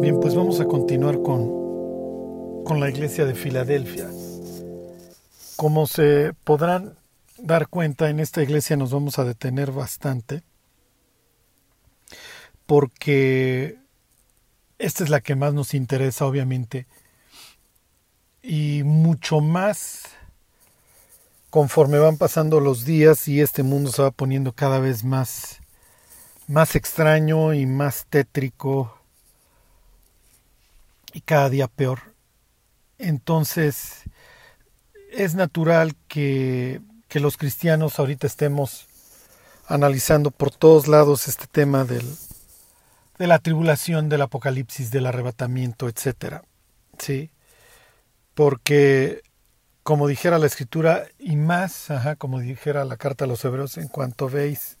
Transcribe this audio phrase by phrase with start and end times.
[0.00, 4.08] Bien, pues vamos a continuar con, con la iglesia de Filadelfia.
[5.56, 6.96] Como se podrán
[7.38, 10.42] dar cuenta, en esta iglesia nos vamos a detener bastante
[12.66, 13.78] porque
[14.78, 16.86] esta es la que más nos interesa, obviamente,
[18.42, 20.04] y mucho más
[21.50, 25.60] conforme van pasando los días y este mundo se va poniendo cada vez más
[26.46, 28.99] más extraño y más tétrico
[31.12, 32.14] y cada día peor.
[32.98, 34.02] Entonces
[35.12, 38.86] es natural que, que los cristianos ahorita estemos
[39.66, 42.06] analizando por todos lados este tema del,
[43.18, 46.42] de la tribulación, del apocalipsis, del arrebatamiento, etcétera.
[46.98, 47.30] ¿Sí?
[48.34, 49.22] Porque
[49.82, 53.88] como dijera la escritura, y más, ajá, como dijera la carta a los hebreos, en
[53.88, 54.78] cuanto veis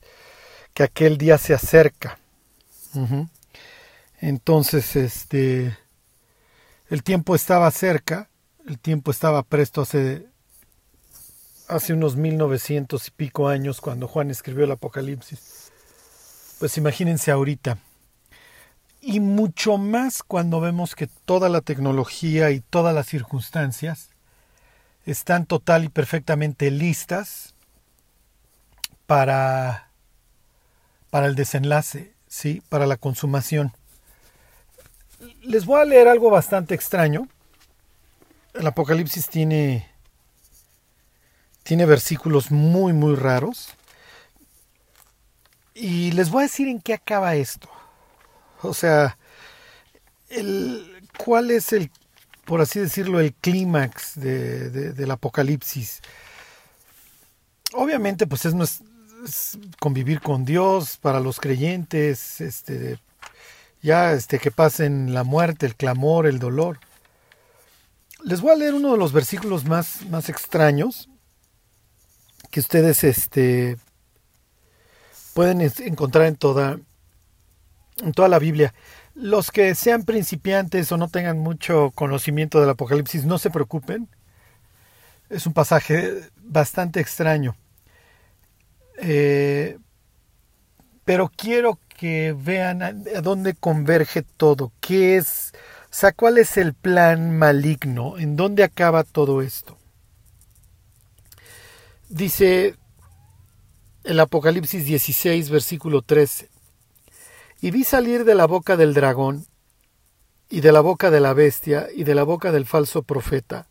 [0.74, 2.18] que aquel día se acerca.
[4.20, 5.76] Entonces, este,
[6.90, 8.28] el tiempo estaba cerca,
[8.66, 10.26] el tiempo estaba presto hace,
[11.68, 15.72] hace unos mil novecientos y pico años cuando Juan escribió el Apocalipsis.
[16.58, 17.78] Pues imagínense ahorita.
[19.00, 24.10] Y mucho más cuando vemos que toda la tecnología y todas las circunstancias
[25.06, 27.54] están total y perfectamente listas
[29.06, 29.90] para
[31.10, 32.62] para el desenlace, ¿sí?
[32.68, 33.72] para la consumación.
[35.42, 37.28] Les voy a leer algo bastante extraño.
[38.54, 39.88] El Apocalipsis tiene,
[41.62, 43.68] tiene versículos muy, muy raros.
[45.74, 47.68] Y les voy a decir en qué acaba esto.
[48.62, 49.16] O sea,
[51.16, 51.90] cuál es el,
[52.44, 56.00] por así decirlo, el clímax de, del Apocalipsis.
[57.72, 62.98] Obviamente, pues es, convivir con Dios para los creyentes, este,
[63.82, 66.78] ya este, que pasen la muerte, el clamor, el dolor.
[68.24, 71.08] Les voy a leer uno de los versículos más, más extraños
[72.50, 73.78] que ustedes este,
[75.34, 76.78] pueden encontrar en toda,
[78.02, 78.74] en toda la Biblia.
[79.14, 84.08] Los que sean principiantes o no tengan mucho conocimiento del Apocalipsis, no se preocupen.
[85.28, 87.56] Es un pasaje bastante extraño.
[88.98, 89.78] Eh,
[91.04, 95.52] pero quiero que vean a, dónde converge todo, qué es,
[95.84, 99.76] o sea, cuál es el plan maligno, en dónde acaba todo esto.
[102.08, 102.76] Dice
[104.04, 106.48] el Apocalipsis 16, versículo 13,
[107.60, 109.46] y vi salir de la boca del dragón,
[110.48, 113.68] y de la boca de la bestia, y de la boca del falso profeta.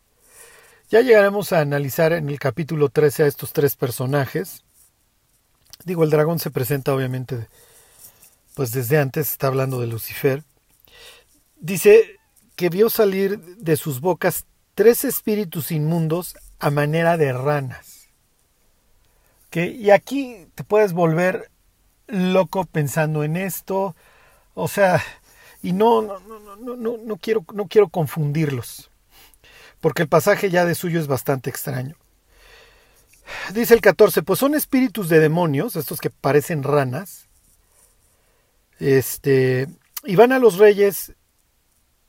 [0.88, 4.64] Ya llegaremos a analizar en el capítulo 13 a estos tres personajes,
[5.84, 7.46] Digo, el dragón se presenta obviamente,
[8.54, 10.44] pues desde antes, está hablando de Lucifer.
[11.58, 12.16] Dice
[12.56, 18.08] que vio salir de sus bocas tres espíritus inmundos a manera de ranas.
[19.50, 21.50] Que, y aquí te puedes volver
[22.06, 23.96] loco pensando en esto.
[24.54, 25.02] O sea,
[25.62, 28.90] y no, no, no, no, no, quiero, no quiero confundirlos.
[29.80, 31.96] Porque el pasaje ya de suyo es bastante extraño.
[33.52, 37.28] Dice el 14, pues son espíritus de demonios, estos que parecen ranas,
[38.78, 39.68] este,
[40.04, 41.12] y van a los reyes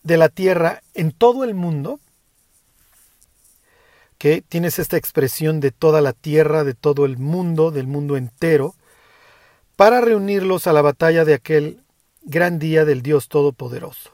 [0.04, 2.00] de la tierra en todo el mundo,
[4.18, 8.76] que tienes esta expresión de toda la tierra, de todo el mundo, del mundo entero,
[9.76, 11.82] para reunirlos a la batalla de aquel
[12.22, 14.12] gran día del Dios Todopoderoso.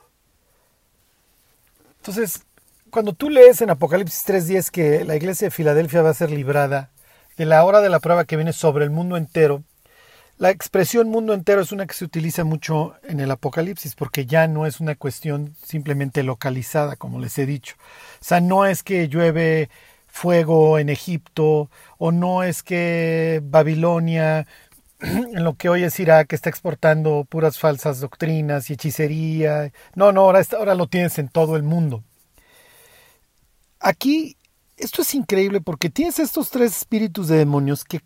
[1.97, 2.45] Entonces,
[2.89, 6.89] cuando tú lees en Apocalipsis 3.10 que la iglesia de Filadelfia va a ser librada
[7.37, 9.63] de la hora de la prueba que viene sobre el mundo entero,
[10.39, 14.47] la expresión mundo entero es una que se utiliza mucho en el Apocalipsis porque ya
[14.47, 17.75] no es una cuestión simplemente localizada, como les he dicho.
[18.21, 19.69] O sea, no es que llueve
[20.05, 24.45] fuego en Egipto o no es que Babilonia,
[24.99, 29.71] en lo que hoy es Irak, está exportando puras falsas doctrinas y hechicería.
[29.95, 32.03] No, no, ahora, ahora lo tienes en todo el mundo.
[33.79, 34.36] Aquí
[34.77, 38.01] esto es increíble porque tienes estos tres espíritus de demonios que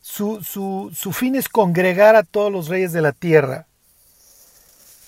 [0.00, 3.66] su, su, su fin es congregar a todos los reyes de la tierra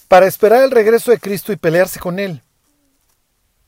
[0.09, 2.43] para esperar el regreso de Cristo y pelearse con él.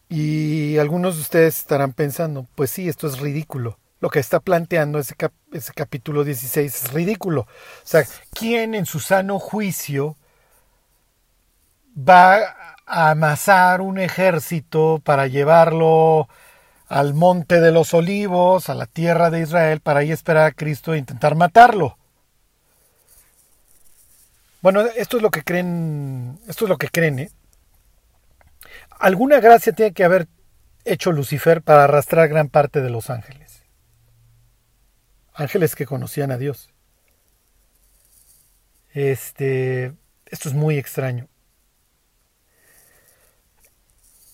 [0.08, 3.78] Y algunos de ustedes estarán pensando, pues sí, esto es ridículo.
[3.98, 5.16] Lo que está planteando ese,
[5.52, 7.40] ese capítulo 16 es ridículo.
[7.40, 7.48] O
[7.82, 10.16] sea, ¿quién en su sano juicio
[11.96, 12.36] va
[12.86, 16.28] a amasar un ejército para llevarlo
[16.88, 20.94] al monte de los olivos, a la tierra de Israel, para ahí esperar a Cristo
[20.94, 21.98] e intentar matarlo.
[24.62, 27.30] Bueno, esto es lo que creen, esto es lo que creen, ¿eh?
[28.98, 30.28] Alguna gracia tiene que haber
[30.84, 33.62] hecho Lucifer para arrastrar gran parte de los ángeles.
[35.34, 36.70] Ángeles que conocían a Dios.
[38.92, 39.92] Este,
[40.26, 41.28] esto es muy extraño.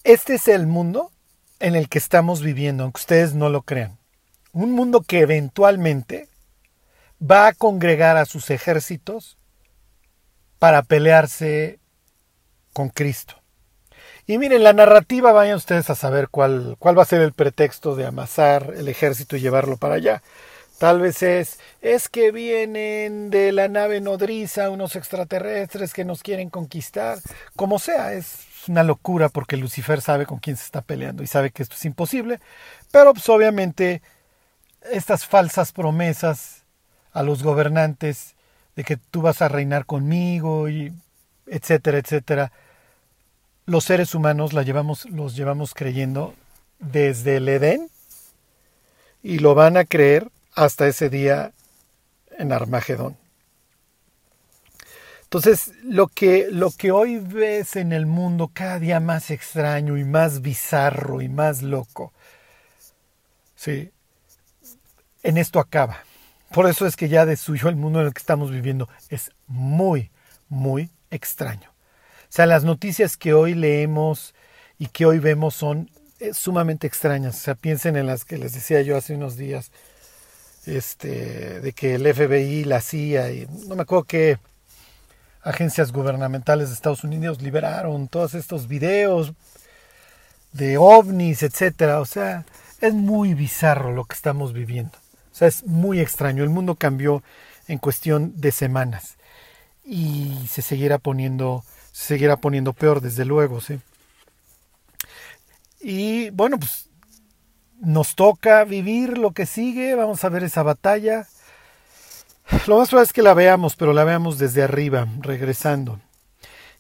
[0.04, 1.11] Este es el mundo
[1.62, 3.98] en el que estamos viviendo, aunque ustedes no lo crean.
[4.52, 6.28] Un mundo que eventualmente
[7.18, 9.38] va a congregar a sus ejércitos
[10.58, 11.78] para pelearse
[12.72, 13.36] con Cristo.
[14.26, 17.94] Y miren, la narrativa, vayan ustedes a saber cuál, cuál va a ser el pretexto
[17.94, 20.22] de amasar el ejército y llevarlo para allá.
[20.78, 26.50] Tal vez es, es que vienen de la nave nodriza unos extraterrestres que nos quieren
[26.50, 27.18] conquistar.
[27.54, 31.50] Como sea, es una locura porque Lucifer sabe con quién se está peleando y sabe
[31.50, 32.40] que esto es imposible.
[32.90, 34.02] Pero pues, obviamente
[34.90, 36.64] estas falsas promesas
[37.12, 38.34] a los gobernantes
[38.76, 40.92] de que tú vas a reinar conmigo y
[41.46, 42.52] etcétera, etcétera,
[43.66, 46.34] los seres humanos la llevamos, los llevamos creyendo
[46.78, 47.88] desde el Edén
[49.22, 51.52] y lo van a creer hasta ese día
[52.38, 53.16] en Armagedón.
[55.32, 60.04] Entonces, lo que, lo que hoy ves en el mundo cada día más extraño y
[60.04, 62.12] más bizarro y más loco,
[63.56, 63.90] sí,
[65.22, 66.04] en esto acaba.
[66.52, 69.30] Por eso es que ya de suyo el mundo en el que estamos viviendo es
[69.46, 70.10] muy,
[70.50, 71.70] muy extraño.
[71.70, 74.34] O sea, las noticias que hoy leemos
[74.78, 75.88] y que hoy vemos son
[76.20, 77.36] eh, sumamente extrañas.
[77.36, 79.72] O sea, piensen en las que les decía yo hace unos días,
[80.66, 84.38] este, de que el FBI, la CIA y no me acuerdo qué
[85.42, 89.32] agencias gubernamentales de Estados Unidos liberaron todos estos videos
[90.52, 92.00] de ovnis, etcétera.
[92.00, 92.44] O sea,
[92.80, 94.96] es muy bizarro lo que estamos viviendo.
[95.32, 96.42] O sea, es muy extraño.
[96.42, 97.22] El mundo cambió
[97.68, 99.16] en cuestión de semanas
[99.84, 103.78] y se seguirá poniendo se seguirá poniendo peor, desde luego, sí.
[105.80, 106.88] Y bueno, pues
[107.80, 111.26] nos toca vivir lo que sigue, vamos a ver esa batalla.
[112.66, 116.00] Lo más probable es que la veamos, pero la veamos desde arriba, regresando.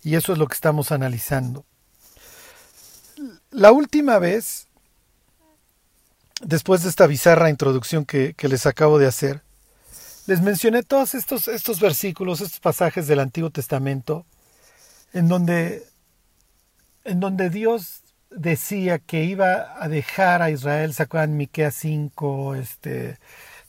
[0.04, 1.64] Y eso es lo que estamos analizando.
[3.50, 4.68] La última vez,
[6.40, 9.42] después de esta bizarra introducción que, les acabo de hacer,
[10.26, 14.24] les mencioné todos estos, estos versículos, estos pasajes del Antiguo Testamento
[15.12, 15.84] en donde,
[17.04, 21.36] en donde Dios decía que iba a dejar a Israel, ¿se acuerdan?
[21.36, 23.18] Miqueas 5, este,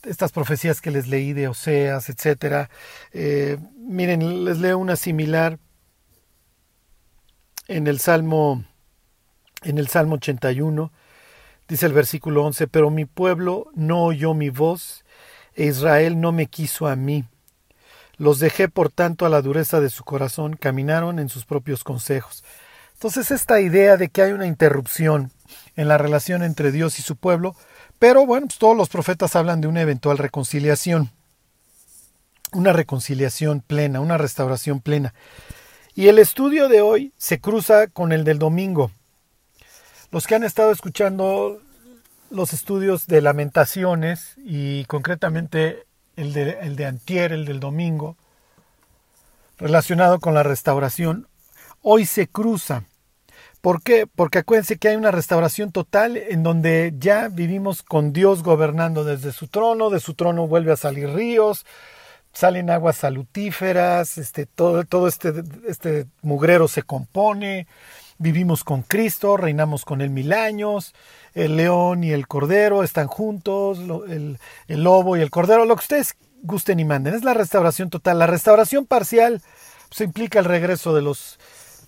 [0.04, 2.70] estas profecías que les leí de Oseas, etcétera.
[3.12, 5.60] Eh, miren, les leo una similar
[7.68, 8.66] en el Salmo,
[9.64, 10.92] en el Salmo 81,
[11.68, 15.06] dice el versículo 11, pero mi pueblo no oyó mi voz,
[15.56, 17.26] e Israel no me quiso a mí.
[18.18, 22.44] Los dejé por tanto a la dureza de su corazón, caminaron en sus propios consejos.
[22.94, 25.32] Entonces esta idea de que hay una interrupción
[25.76, 27.56] en la relación entre Dios y su pueblo,
[28.04, 31.10] pero bueno, pues todos los profetas hablan de una eventual reconciliación,
[32.52, 35.14] una reconciliación plena, una restauración plena.
[35.96, 38.92] Y el estudio de hoy se cruza con el del domingo.
[40.12, 41.62] Los que han estado escuchando
[42.30, 45.86] los estudios de lamentaciones y concretamente
[46.18, 48.18] el de, el de antier, el del domingo,
[49.58, 51.30] relacionado con la restauración,
[51.82, 52.84] hoy se cruza.
[53.64, 54.08] ¿Por qué?
[54.08, 59.32] Porque acuérdense que hay una restauración total en donde ya vivimos con Dios gobernando desde
[59.32, 61.66] su trono, de su trono vuelve a salir ríos,
[62.34, 65.32] salen aguas salutíferas, este, todo, todo este,
[65.66, 67.66] este mugrero se compone,
[68.18, 70.94] vivimos con Cristo, reinamos con Él mil años,
[71.34, 73.80] el león y el cordero están juntos,
[74.10, 77.14] el, lobo y el cordero, lo que ustedes gusten y manden.
[77.14, 78.20] Es la restauración total.
[78.20, 79.42] La restauración parcial
[79.88, 81.40] pues, implica el regreso de los,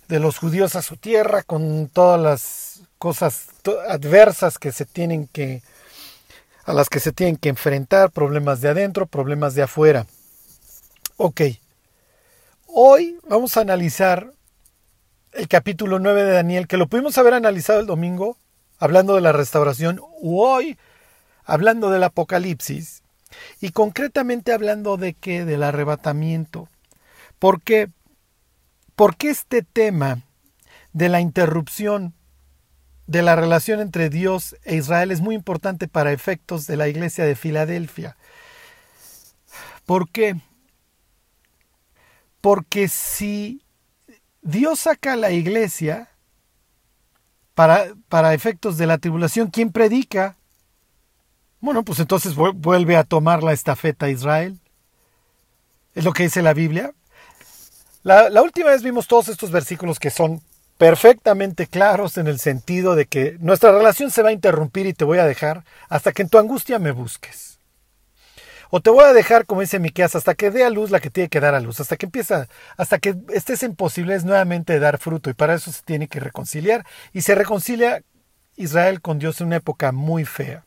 [0.08, 3.46] de los judíos a su tierra con todas las cosas
[3.88, 5.62] adversas que se tienen que
[6.64, 10.06] a las que se tienen que enfrentar, problemas de adentro, problemas de afuera.
[11.16, 11.42] Ok.
[12.66, 14.32] Hoy vamos a analizar
[15.32, 18.36] el capítulo 9 de Daniel, que lo pudimos haber analizado el domingo,
[18.78, 20.76] hablando de la restauración, u hoy,
[21.44, 23.02] hablando del Apocalipsis,
[23.60, 26.68] y concretamente hablando de qué, del arrebatamiento.
[27.38, 27.90] ¿Por qué?
[28.96, 30.22] Porque este tema
[30.92, 32.14] de la interrupción
[33.06, 37.24] de la relación entre Dios e Israel es muy importante para efectos de la iglesia
[37.24, 38.16] de Filadelfia.
[39.84, 40.34] ¿Por qué?
[42.40, 43.62] Porque si
[44.42, 46.08] Dios saca a la iglesia
[47.56, 49.50] para, para efectos de la tribulación.
[49.50, 50.36] ¿Quién predica?
[51.58, 54.60] Bueno, pues entonces vuelve a tomar la estafeta a Israel.
[55.94, 56.92] Es lo que dice la Biblia.
[58.06, 60.40] La, última vez vimos todos estos versículos que son
[60.78, 65.04] perfectamente claros en el sentido de que nuestra relación se va a interrumpir y te
[65.04, 67.58] voy a dejar hasta que en tu angustia me busques.
[68.70, 71.10] O te voy a dejar, como dice Miqueas, hasta que dé a luz la que
[71.10, 72.46] tiene que dar a luz, hasta que empieza,
[72.76, 76.20] hasta que estés en posibilidades nuevamente de dar fruto, y para eso se tiene que
[76.20, 76.86] reconciliar.
[77.12, 78.04] Y se reconcilia
[78.54, 80.64] Israel con Dios en una época muy fea.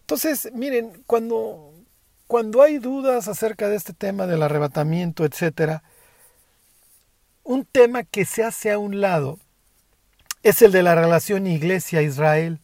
[0.00, 1.71] Entonces, miren, cuando,
[2.32, 5.82] cuando hay dudas acerca de este tema del arrebatamiento, etcétera,
[7.44, 9.38] un tema que se hace a un lado
[10.42, 12.58] es el de la relación iglesia-Israel.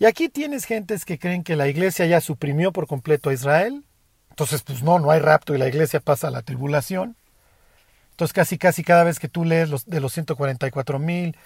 [0.00, 3.84] Y aquí tienes gentes que creen que la iglesia ya suprimió por completo a Israel.
[4.30, 7.14] Entonces, pues no, no hay rapto y la iglesia pasa a la tribulación.
[8.10, 11.36] Entonces, casi, casi cada vez que tú lees los, de los 144 mil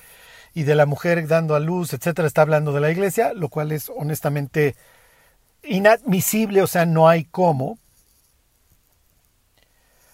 [0.55, 3.73] y de la mujer dando a luz, etcétera, está hablando de la iglesia, lo cual
[3.73, 4.77] es honestamente
[5.63, 7.79] inadmisible, o sea, no hay cómo.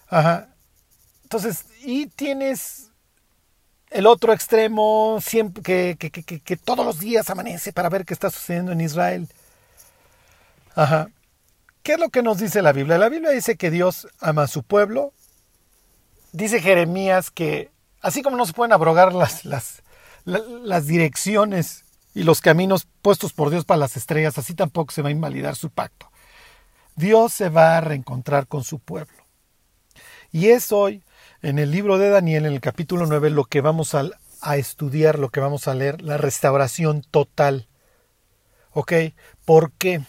[0.07, 0.49] Ajá.
[1.23, 2.91] Entonces, y tienes
[3.89, 8.13] el otro extremo siempre que, que, que, que, todos los días amanece para ver qué
[8.13, 9.27] está sucediendo en Israel.
[10.75, 11.09] Ajá.
[11.83, 12.97] ¿Qué es lo que nos dice la Biblia?
[12.97, 15.13] La Biblia dice que Dios ama a su pueblo.
[16.31, 17.71] Dice Jeremías que
[18.01, 19.83] así como no se pueden abrogar las, las,
[20.25, 21.82] las direcciones
[22.13, 25.55] y los caminos puestos por Dios para las estrellas, así tampoco se va a invalidar
[25.55, 26.11] su pacto.
[26.95, 29.17] Dios se va a reencontrar con su pueblo.
[30.31, 31.03] Y es hoy
[31.41, 34.09] en el libro de Daniel, en el capítulo 9, lo que vamos a,
[34.55, 37.67] estudiar, lo que vamos a leer, la restauración total.
[38.71, 38.93] ¿Ok?
[39.45, 40.01] ¿Por qué?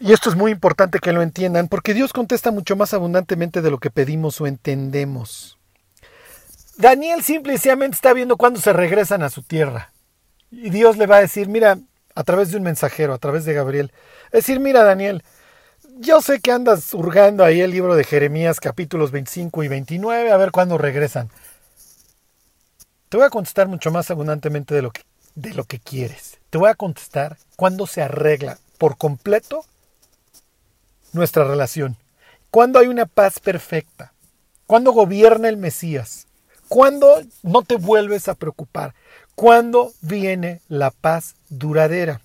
[0.00, 3.70] Y esto es muy importante que lo entiendan, porque Dios contesta mucho más abundantemente de
[3.70, 5.58] lo que pedimos o entendemos.
[6.76, 9.91] Daniel simplemente está viendo cuándo se regresan a su tierra.
[10.52, 11.78] Y Dios le va a decir, mira,
[12.14, 13.90] a través de un mensajero, a través de Gabriel,
[14.30, 15.24] decir, mira Daniel,
[15.98, 20.36] yo sé que andas hurgando ahí el libro de Jeremías capítulos 25 y 29, a
[20.36, 21.30] ver cuándo regresan.
[23.08, 25.02] Te voy a contestar mucho más abundantemente de lo que,
[25.34, 26.38] de lo que quieres.
[26.50, 29.64] Te voy a contestar cuándo se arregla por completo
[31.12, 31.96] nuestra relación.
[32.50, 34.12] Cuándo hay una paz perfecta.
[34.66, 36.26] Cuándo gobierna el Mesías.
[36.68, 38.94] Cuándo no te vuelves a preocupar.
[39.34, 42.20] Cuándo viene la paz duradera.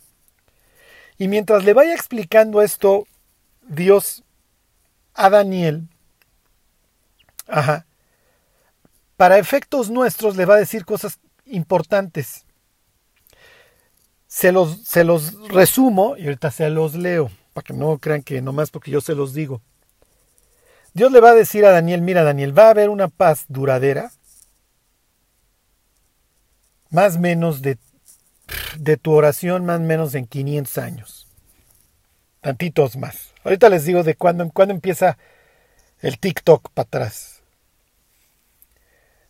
[1.18, 3.06] Y mientras le vaya explicando esto
[3.68, 4.24] Dios
[5.14, 5.88] a Daniel,
[9.16, 12.46] para efectos nuestros le va a decir cosas importantes.
[14.28, 18.42] Se los, se los resumo y ahorita se los leo, para que no crean que
[18.42, 19.62] nomás porque yo se los digo.
[20.94, 24.12] Dios le va a decir a Daniel, mira Daniel, va a haber una paz duradera,
[26.90, 27.78] más menos de,
[28.78, 31.28] de tu oración, más menos en 500 años,
[32.42, 33.34] tantitos más.
[33.44, 35.18] Ahorita les digo de cuándo, cuándo empieza
[36.02, 37.42] el TikTok para atrás.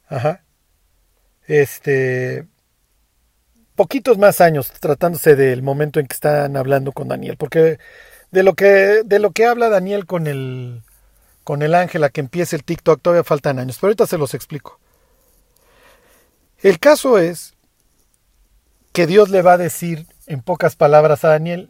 [0.08, 0.44] Ajá.
[1.46, 2.48] Este.
[3.76, 7.38] Poquitos más años tratándose del momento en que están hablando con Daniel.
[7.38, 7.78] Porque
[8.32, 10.82] de lo que, de lo que habla Daniel con el,
[11.44, 13.78] con el ángel a que empiece el TikTok todavía faltan años.
[13.80, 14.80] Pero ahorita se los explico.
[16.62, 17.54] El caso es
[18.92, 21.70] que Dios le va a decir en pocas palabras a Daniel,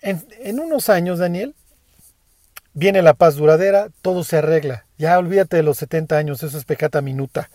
[0.00, 1.54] en, unos años, Daniel,
[2.74, 4.86] Viene la paz duradera, todo se arregla.
[4.98, 7.50] Ya olvídate de los 70 años, eso es pecata minuta.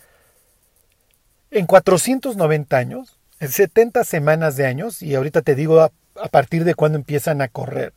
[1.49, 5.91] En 490 años, en 70 semanas de años, y ahorita te digo a,
[6.21, 7.93] a partir de cuándo empiezan a correr,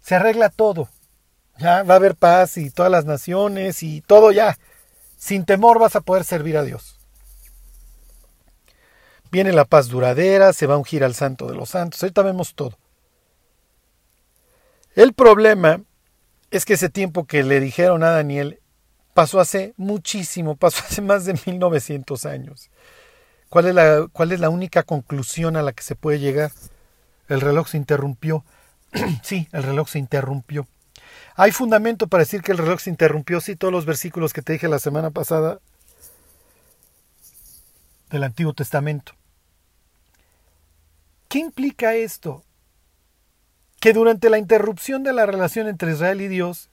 [0.00, 0.88] se arregla todo.
[1.58, 4.56] Ya va a haber paz y todas las naciones y todo ya.
[5.18, 6.99] Sin temor vas a poder servir a Dios.
[9.30, 12.02] Viene la paz duradera, se va a ungir al santo de los santos.
[12.02, 12.76] Ahorita vemos todo.
[14.94, 15.82] El problema
[16.50, 18.60] es que ese tiempo que le dijeron a Daniel
[19.14, 22.70] pasó hace muchísimo, pasó hace más de 1900 años.
[23.48, 26.52] ¿Cuál es, la, ¿Cuál es la única conclusión a la que se puede llegar?
[27.28, 28.44] El reloj se interrumpió.
[29.22, 30.66] sí, el reloj se interrumpió.
[31.36, 34.52] Hay fundamento para decir que el reloj se interrumpió, sí, todos los versículos que te
[34.52, 35.60] dije la semana pasada
[38.10, 39.12] del Antiguo Testamento.
[41.30, 42.44] ¿Qué implica esto?
[43.80, 46.68] que durante la interrupción de la relación entre Israel y Dios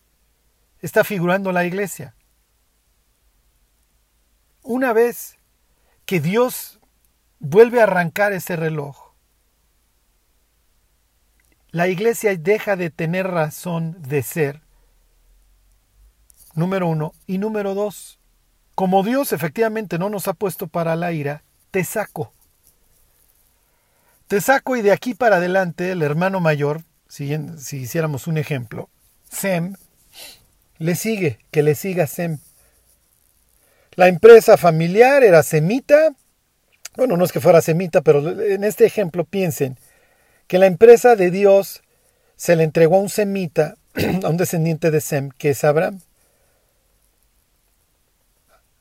[0.82, 2.14] está figurando la iglesia.
[4.62, 5.38] Una vez
[6.06, 6.80] que Dios
[7.40, 9.14] vuelve a arrancar ese reloj,
[11.72, 14.62] la iglesia deja de tener razón de ser,
[16.56, 18.20] número uno, y número dos,
[18.76, 22.34] como Dios efectivamente no nos ha puesto para la ira, te saco.
[24.28, 27.34] Te saco y de aquí para adelante el hermano mayor si,
[27.78, 28.90] hiciéramos un ejemplo,
[29.30, 29.76] Sem,
[30.78, 32.40] le sigue, que le siga Sem.
[33.94, 36.14] La empresa familiar era semita.
[36.96, 39.78] Bueno, no es que fuera semita, pero en este ejemplo piensen
[40.48, 41.82] que la empresa de Dios
[42.36, 43.78] se le entregó a un semita,
[44.24, 46.02] a un descendiente de Sem, que es Abraham.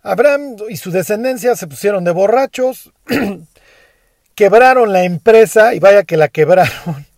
[0.03, 2.93] Abraham y su descendencia se pusieron de borrachos,
[4.37, 7.07] quebraron la empresa y vaya que la quebraron.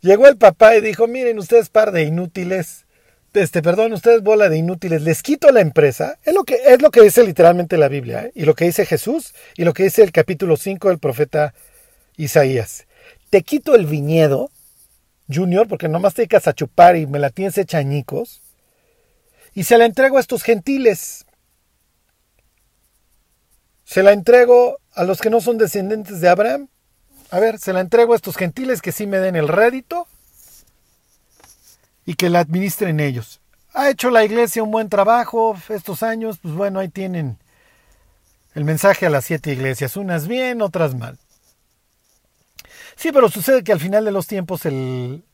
[0.00, 2.86] Llegó el papá y dijo, miren ustedes par de inútiles,
[3.34, 6.18] este, perdón, ustedes bola de inútiles, les quito la empresa.
[6.24, 8.32] Es lo que, es lo que dice literalmente la Biblia, ¿eh?
[8.34, 11.54] y lo que dice Jesús, y lo que dice el capítulo 5 del profeta
[12.16, 12.86] Isaías.
[13.30, 14.50] Te quito el viñedo,
[15.32, 18.40] Junior, porque nomás te dedicas a chupar y me la tienes hecha añicos,
[19.54, 21.26] y se la entrego a estos gentiles.
[23.88, 26.68] Se la entrego a los que no son descendientes de Abraham.
[27.30, 30.06] A ver, se la entrego a estos gentiles que sí me den el rédito
[32.04, 33.40] y que la administren ellos.
[33.72, 37.38] Ha hecho la iglesia un buen trabajo estos años, pues bueno, ahí tienen
[38.54, 41.18] el mensaje a las siete iglesias, unas bien, otras mal.
[42.94, 45.24] Sí, pero sucede que al final de los tiempos el,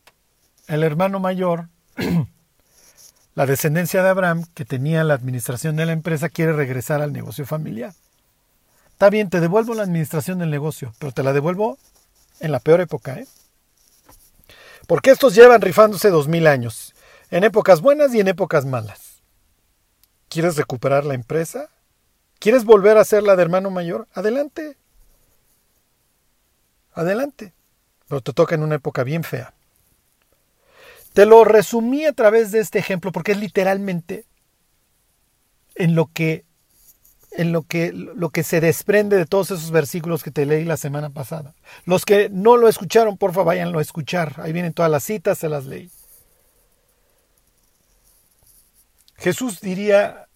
[0.67, 1.67] el hermano mayor,
[3.35, 7.45] la descendencia de Abraham, que tenía la administración de la empresa, quiere regresar al negocio
[7.45, 7.91] familiar.
[8.95, 11.77] Está bien, te devuelvo la administración del negocio, pero te la devuelvo
[12.39, 13.27] en la peor época, ¿eh?
[14.87, 16.95] Porque estos llevan rifándose dos mil años,
[17.29, 19.21] en épocas buenas y en épocas malas.
[20.29, 21.69] ¿Quieres recuperar la empresa?
[22.39, 24.07] ¿Quieres volver a ser la de hermano mayor?
[24.13, 24.77] Adelante.
[26.93, 27.53] Adelante.
[28.07, 29.53] Pero te toca en una época bien fea.
[31.11, 34.25] Te lo resumí a través de este ejemplo porque es literalmente
[35.75, 36.45] en lo que
[37.37, 40.77] en lo que, lo que se desprende de todos esos versículos que te leí la
[40.77, 41.53] semana pasada.
[41.85, 44.35] Los que no lo escucharon, porfa, váyanlo a escuchar.
[44.37, 45.89] Ahí vienen todas las citas, se las leí.
[49.17, 50.27] Jesús diría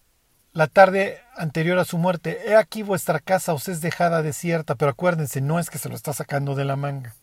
[0.53, 4.91] la tarde anterior a su muerte, he aquí vuestra casa os es dejada desierta, pero
[4.91, 7.15] acuérdense, no es que se lo está sacando de la manga.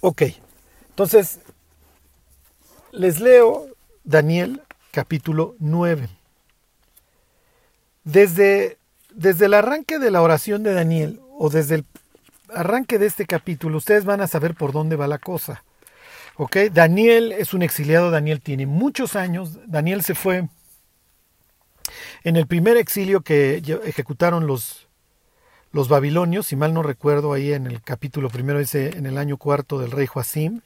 [0.00, 0.22] Ok,
[0.90, 1.40] entonces
[2.92, 3.68] les leo
[4.04, 6.08] Daniel capítulo 9.
[8.04, 8.78] Desde,
[9.12, 11.84] desde el arranque de la oración de Daniel, o desde el
[12.54, 15.64] arranque de este capítulo, ustedes van a saber por dónde va la cosa.
[16.36, 16.56] ¿Ok?
[16.72, 20.48] Daniel es un exiliado, Daniel tiene muchos años, Daniel se fue
[22.24, 24.88] en el primer exilio que ejecutaron los,
[25.72, 29.36] los babilonios, si mal no recuerdo, ahí en el capítulo primero, ese, en el año
[29.36, 30.60] cuarto del rey Joacim.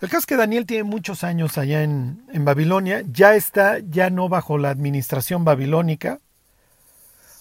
[0.00, 4.30] El caso es que Daniel tiene muchos años allá en, Babilonia, ya está ya no
[4.30, 6.20] bajo la administración babilónica,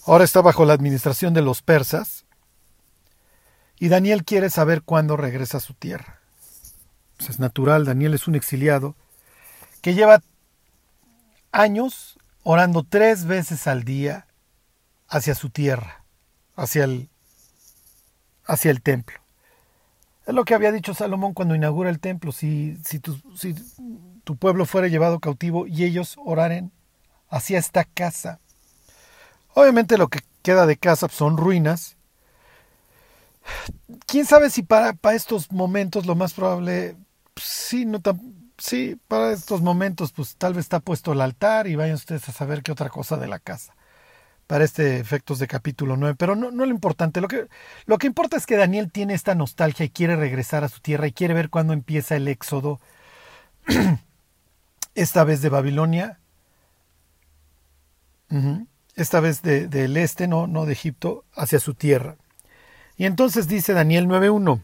[0.06, 2.26] ahora está bajo la administración de los persas,
[3.80, 6.20] y Daniel quiere saber cuándo regresa a su tierra.
[7.16, 8.96] Pues es natural, Daniel es un exiliado
[9.82, 10.22] que lleva
[11.54, 14.28] años orando tres veces al día
[15.08, 16.04] hacia su tierra,
[16.58, 17.10] hacia el,
[18.44, 19.22] hacia el templo.
[20.30, 22.32] Es lo que había dicho Salomón cuando inaugura el templo.
[22.32, 23.56] Si, si, tu, si
[24.24, 26.72] tu pueblo fuera llevado cautivo y ellos oraren
[27.30, 28.40] hacia esta casa.
[29.56, 31.98] Obviamente lo que queda de casa son ruinas.
[34.06, 36.96] Quién sabe si para, para estos momentos lo más probable,
[37.36, 38.00] sí, no
[38.60, 42.34] sí, para estos momentos, pues tal vez está puesto el altar y vayan ustedes a
[42.34, 43.74] saber qué otra cosa de la casa
[44.50, 47.48] para este efectos de capítulo 9, pero no, no lo importante, lo que,
[47.86, 51.06] lo que importa es que Daniel tiene esta nostalgia y quiere regresar a su tierra
[51.06, 52.80] y quiere ver cuándo empieza el éxodo,
[54.96, 56.20] esta vez de Babilonia,
[58.96, 62.18] esta vez del este, no, no de Egipto, hacia su tierra.
[62.98, 64.64] Y entonces dice Daniel 9.1,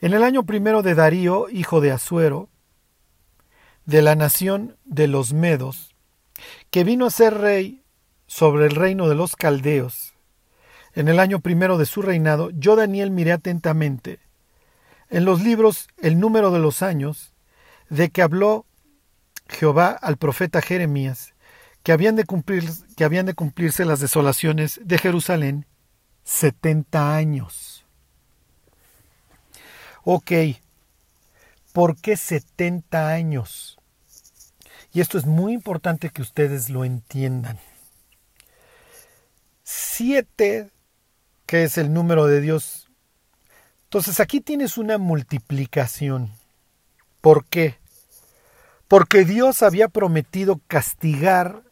[0.00, 2.48] en el año primero de Darío, hijo de Asuero,
[3.84, 5.94] de la nación de los Medos,
[6.70, 7.83] que vino a ser rey
[8.34, 10.12] sobre el reino de los caldeos.
[10.92, 14.18] En el año primero de su reinado, yo Daniel miré atentamente
[15.08, 17.32] en los libros el número de los años
[17.90, 18.66] de que habló
[19.48, 21.34] Jehová al profeta Jeremías,
[21.84, 22.64] que habían de, cumplir,
[22.96, 25.66] que habían de cumplirse las desolaciones de Jerusalén
[26.24, 27.86] setenta años.
[30.02, 30.32] Ok,
[31.72, 33.78] ¿por qué setenta años?
[34.92, 37.60] Y esto es muy importante que ustedes lo entiendan.
[39.64, 40.70] 7,
[41.46, 42.88] que es el número de Dios.
[43.84, 46.30] Entonces aquí tienes una multiplicación.
[47.20, 47.78] ¿Por qué?
[48.88, 51.62] Porque Dios había prometido castigar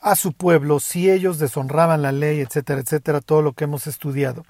[0.00, 4.46] a su pueblo si ellos deshonraban la ley, etcétera, etcétera, todo lo que hemos estudiado.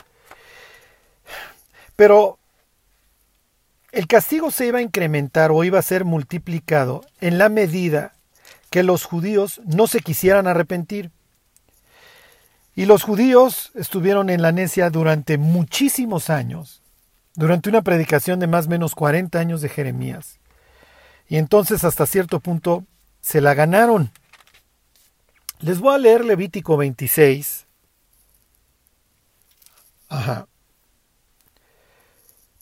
[1.97, 2.39] Pero
[3.93, 8.15] el castigo se iba a incrementar o iba a ser multiplicado en la medida
[8.71, 11.11] que los judíos no se quisieran arrepentir.
[12.75, 16.83] Y los judíos estuvieron en la necia durante muchísimos años,
[17.35, 20.39] durante una predicación de más o menos 40 años de Jeremías.
[21.29, 22.85] Y entonces hasta cierto punto
[23.21, 24.11] se la ganaron.
[25.61, 27.67] Les voy a leer Levítico 26.
[30.09, 30.47] Ajá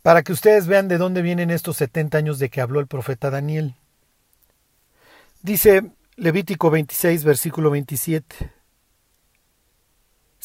[0.08, 3.28] para que ustedes vean de dónde vienen estos 70 años de que habló el profeta
[3.28, 3.74] Daniel.
[5.42, 8.50] Dice Levítico 26, versículo 27.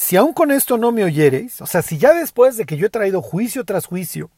[0.03, 2.87] Si aún con esto no me oyereis, o sea, si ya después de que yo
[2.87, 4.29] he traído juicio tras juicio,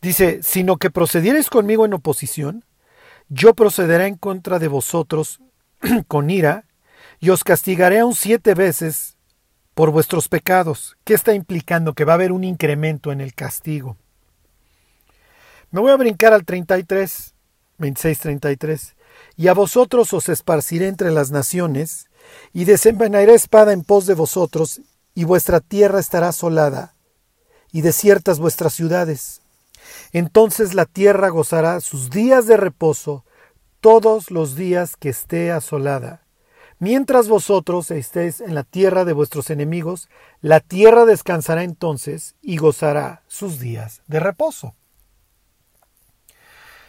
[0.00, 2.64] dice, sino que procediereis conmigo en oposición,
[3.28, 5.38] yo procederé en contra de vosotros
[6.08, 6.64] con ira,
[7.20, 9.16] y os castigaré aún siete veces
[9.74, 10.96] por vuestros pecados.
[11.04, 11.94] ¿Qué está implicando?
[11.94, 13.96] Que va a haber un incremento en el castigo.
[15.70, 17.32] Me voy a brincar al 33,
[17.78, 18.96] 26, 33.
[19.36, 22.08] Y a vosotros os esparciré entre las naciones,
[22.52, 24.80] y desenvainaré espada en pos de vosotros,
[25.14, 26.94] y vuestra tierra estará asolada,
[27.70, 29.42] y desiertas vuestras ciudades.
[30.12, 33.24] Entonces la tierra gozará sus días de reposo
[33.80, 36.22] todos los días que esté asolada
[36.82, 40.08] Mientras vosotros estéis en la tierra de vuestros enemigos,
[40.40, 44.74] la tierra descansará entonces y gozará sus días de reposo.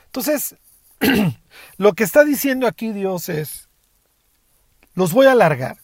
[0.08, 0.56] Entonces,
[1.78, 3.70] lo que está diciendo aquí Dios es,
[4.94, 5.78] los voy a alargar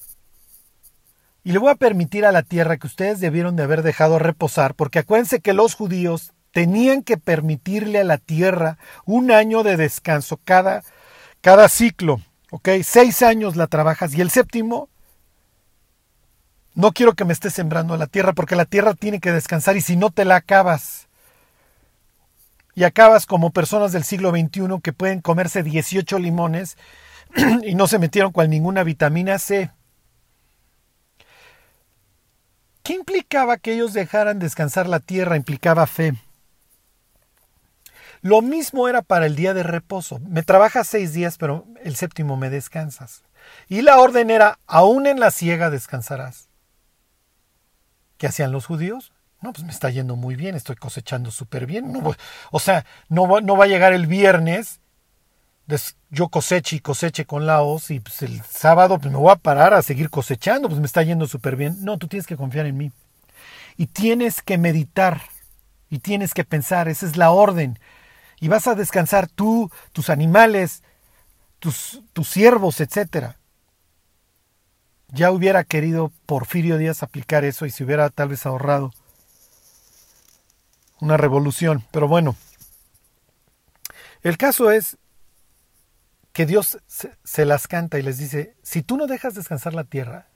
[1.44, 4.76] y le voy a permitir a la tierra que ustedes debieron de haber dejado reposar,
[4.76, 10.40] porque acuérdense que los judíos tenían que permitirle a la tierra un año de descanso
[10.44, 10.84] cada,
[11.42, 12.22] cada ciclo.
[12.52, 12.70] ¿ok?
[12.84, 14.90] Seis años la trabajas y el séptimo,
[16.76, 19.82] no quiero que me estés sembrando la tierra porque la tierra tiene que descansar y
[19.82, 21.08] si no te la acabas.
[22.76, 26.78] Y acabas como personas del siglo XXI que pueden comerse 18 limones
[27.64, 29.72] y no se metieron con ninguna vitamina C.
[32.84, 35.36] ¿Qué implicaba que ellos dejaran descansar la tierra?
[35.36, 36.14] Implicaba fe.
[38.22, 40.20] Lo mismo era para el día de reposo.
[40.20, 43.24] Me trabajas seis días, pero el séptimo me descansas.
[43.68, 46.50] Y la orden era, aún en la siega descansarás.
[48.18, 49.14] ¿Qué hacían los judíos?
[49.42, 51.94] No, pues me está yendo muy bien, estoy cosechando súper bien.
[52.52, 54.82] o sea, no, no va a llegar el viernes,
[56.10, 59.74] yo coseche y coseche con Laos y pues el sábado pues me voy a parar
[59.74, 61.78] a seguir cosechando, pues me está yendo súper bien.
[61.82, 62.92] No, tú tienes que confiar en mí.
[63.78, 65.22] Y tienes que meditar
[65.90, 67.80] y tienes que pensar, esa es la orden
[68.40, 70.84] y vas a descansar tú, tus animales,
[71.60, 73.34] tus, tus siervos, etc.
[75.10, 78.94] Ya hubiera querido Porfirio Díaz aplicar eso y se hubiera tal vez ahorrado
[81.02, 81.84] una revolución.
[81.92, 82.36] Pero bueno,
[84.24, 84.98] el caso es
[86.34, 90.28] que Dios se, las canta y les dice, si tú no dejas descansar la tierra,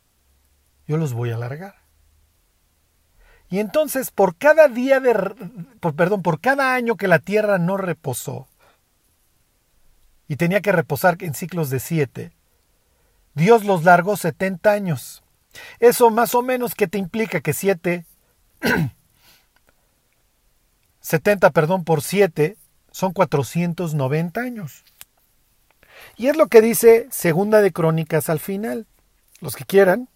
[0.87, 1.75] yo los voy a alargar.
[3.49, 5.13] Y entonces, por cada día de,
[5.95, 8.47] perdón, por cada año que la tierra no reposó,
[10.27, 12.31] y tenía que reposar en ciclos de siete,
[13.35, 15.23] Dios los largó 70 años.
[15.79, 18.05] Eso más o menos que te implica que siete,
[21.01, 22.57] 70, perdón, por siete,
[22.91, 24.83] son 490 años.
[26.17, 28.85] Y es lo que dice Segunda de Crónicas al final.
[29.41, 30.07] Los que quieran,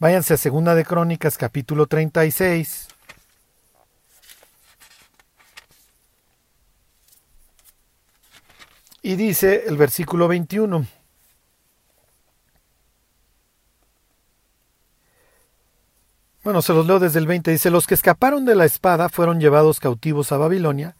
[0.00, 2.88] Váyanse a Segunda de Crónicas, capítulo 36.
[9.02, 10.86] Y dice el versículo 21.
[16.44, 17.50] Bueno, se los leo desde el 20.
[17.50, 20.96] Dice, los que escaparon de la espada fueron llevados cautivos a Babilonia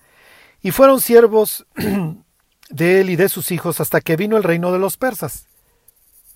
[0.61, 1.67] y fueron siervos
[2.71, 5.47] de él y de sus hijos hasta que vino el reino de los persas.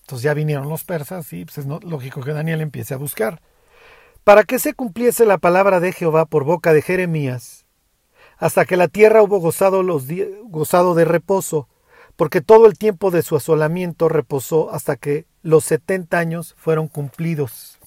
[0.01, 3.41] Entonces ya vinieron los persas y pues es lógico que Daniel empiece a buscar.
[4.23, 7.65] Para que se cumpliese la palabra de Jehová por boca de Jeremías,
[8.37, 10.05] hasta que la tierra hubo gozado, los
[10.45, 11.69] gozado de reposo,
[12.17, 17.79] porque todo el tiempo de su asolamiento reposó hasta que los setenta años fueron cumplidos.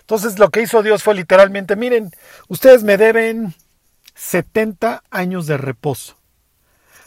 [0.00, 2.10] Entonces lo que hizo Dios fue literalmente, miren,
[2.48, 3.54] ustedes me deben
[4.14, 6.17] setenta años de reposo.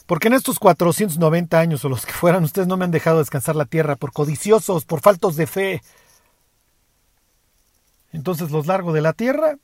[0.06, 3.56] Porque en estos 490 años o los que fueran, ustedes no me han dejado descansar
[3.56, 5.82] la tierra por codiciosos, por faltos de fe.
[8.12, 9.58] Entonces los largo de la tierra,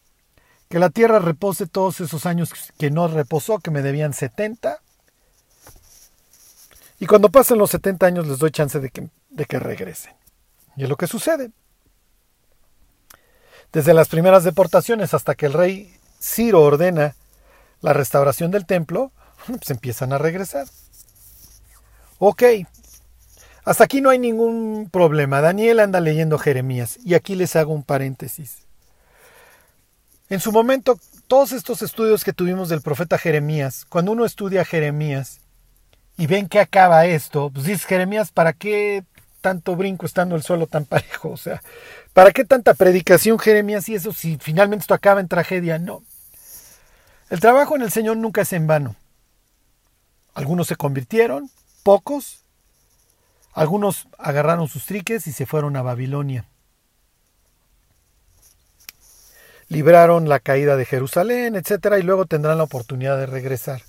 [0.70, 4.82] que la tierra repose todos esos años que no reposó, que me debían 70.
[7.00, 10.14] Y cuando pasen los 70 años les doy chance de que, de que regresen.
[10.76, 11.52] Y es lo que sucede.
[13.72, 17.16] Desde las primeras deportaciones hasta que el rey Ciro ordena
[17.82, 19.12] la restauración del templo,
[19.46, 20.68] pues empiezan a regresar.
[22.20, 22.44] Ok,
[23.68, 25.42] hasta aquí no hay ningún problema.
[25.42, 28.60] Daniel anda leyendo Jeremías y aquí les hago un paréntesis.
[30.30, 30.98] En su momento,
[31.28, 35.42] todos estos estudios que tuvimos del profeta Jeremías, cuando uno estudia Jeremías
[36.18, 39.04] y ven que acaba esto, pues dices Jeremías, ¿para qué
[39.42, 41.30] tanto brinco estando el suelo tan parejo?
[41.32, 41.62] O sea,
[42.14, 45.78] ¿para qué tanta predicación Jeremías y eso si finalmente esto acaba en tragedia?
[45.78, 46.04] No.
[47.30, 48.96] El trabajo en el Señor nunca es en vano.
[50.38, 51.50] Algunos se convirtieron,
[51.82, 52.44] pocos,
[53.54, 56.48] algunos agarraron sus triques y se fueron a Babilonia.
[59.68, 61.96] Libraron la caída de Jerusalén, etc.
[61.98, 63.82] Y luego tendrán la oportunidad de regresar.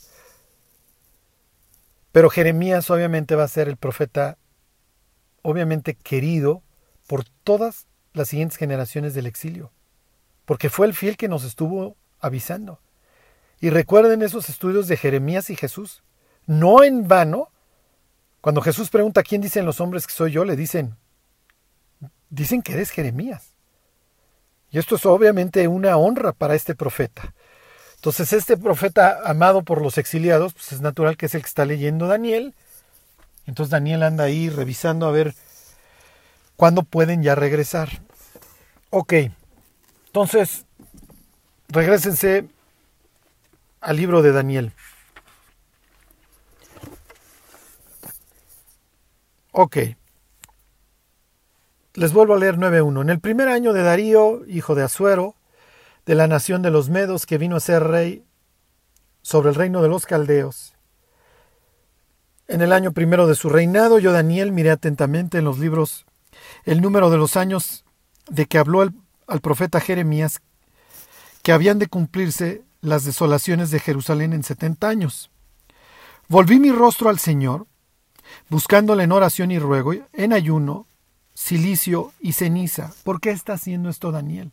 [2.12, 4.38] Pero Jeremías obviamente va a ser el profeta,
[5.42, 6.62] obviamente querido
[7.06, 9.70] por todas las siguientes generaciones del exilio.
[10.46, 12.80] Porque fue el fiel que nos estuvo avisando.
[13.60, 16.02] Y recuerden esos estudios de Jeremías y Jesús.
[16.48, 17.50] No en vano
[18.40, 20.96] cuando Jesús pregunta quién dicen los hombres que soy yo, le dicen,
[22.30, 23.54] dicen que eres Jeremías.
[24.70, 27.34] Y esto es obviamente una honra para este profeta.
[27.96, 31.66] Entonces este profeta amado por los exiliados, pues es natural que es el que está
[31.66, 32.54] leyendo Daniel.
[33.44, 35.34] Entonces Daniel anda ahí revisando a ver
[36.56, 37.90] cuándo pueden ya regresar.
[38.88, 39.12] Ok,
[40.06, 40.64] entonces
[41.68, 42.48] regresense
[43.82, 44.72] al libro de Daniel.
[49.60, 49.76] Ok.
[51.94, 53.02] Les vuelvo a leer 9.1.
[53.02, 55.34] En el primer año de Darío, hijo de Asuero,
[56.06, 58.24] de la nación de los Medos, que vino a ser rey
[59.20, 60.74] sobre el reino de los Caldeos.
[62.46, 66.06] En el año primero de su reinado, yo Daniel miré atentamente en los libros
[66.62, 67.84] el número de los años
[68.30, 68.88] de que habló
[69.26, 70.40] al profeta Jeremías,
[71.42, 75.32] que habían de cumplirse las desolaciones de Jerusalén en setenta años.
[76.28, 77.66] Volví mi rostro al Señor,
[78.48, 80.86] buscándole en oración y ruego, en ayuno,
[81.34, 82.92] silicio y ceniza.
[83.04, 84.52] ¿Por qué está haciendo esto Daniel?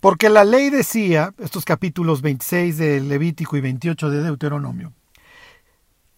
[0.00, 4.92] Porque la ley decía, estos capítulos 26 de Levítico y 28 de Deuteronomio,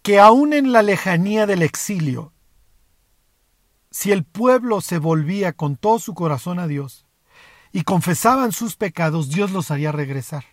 [0.02, 2.32] que aún en la lejanía del exilio,
[3.90, 7.06] si el pueblo se volvía con todo su corazón a Dios
[7.72, 10.44] y confesaban sus pecados, Dios los haría regresar.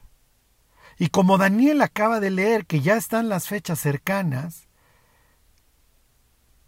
[0.98, 4.65] Y como Daniel acaba de leer que ya están las fechas cercanas,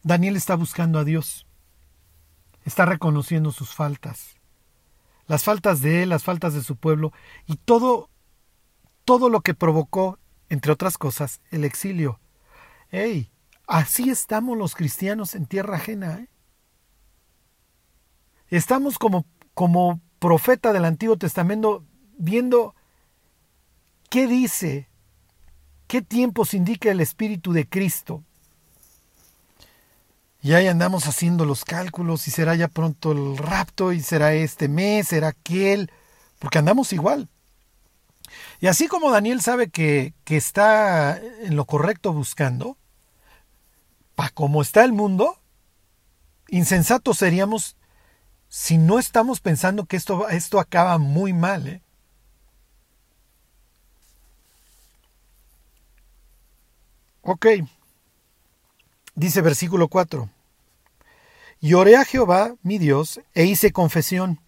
[0.04, 1.48] Daniel está buscando a Dios.
[2.64, 4.36] Está reconociendo sus faltas.
[5.26, 7.12] Las faltas de él, las faltas de su pueblo
[7.46, 8.10] y todo
[9.08, 12.20] todo lo que provocó, entre otras cosas, el exilio.
[12.92, 13.32] ¡Ey!
[13.66, 16.20] Así estamos los cristianos en tierra ajena.
[16.20, 16.30] ¿eh?
[18.50, 21.86] Estamos como, como profeta del Antiguo Testamento
[22.18, 22.76] viendo
[24.10, 24.90] qué dice,
[25.88, 28.26] qué tiempos indica el Espíritu de Cristo
[30.42, 34.68] y ahí andamos haciendo los cálculos y será ya pronto el rapto y será este
[34.68, 35.92] mes, será aquel,
[36.40, 37.28] porque andamos igual.
[38.60, 42.78] Y así como Daniel sabe que, que está en lo correcto buscando,
[44.16, 45.40] para como está el mundo,
[46.50, 47.78] insensatos seríamos
[48.50, 51.68] si no estamos pensando que esto, esto acaba muy mal.
[51.68, 51.82] ¿eh?
[57.22, 57.48] Ok.
[59.18, 60.30] Dice versículo 4.
[61.60, 64.42] Y a Jehová, mi Dios, e hice confesión,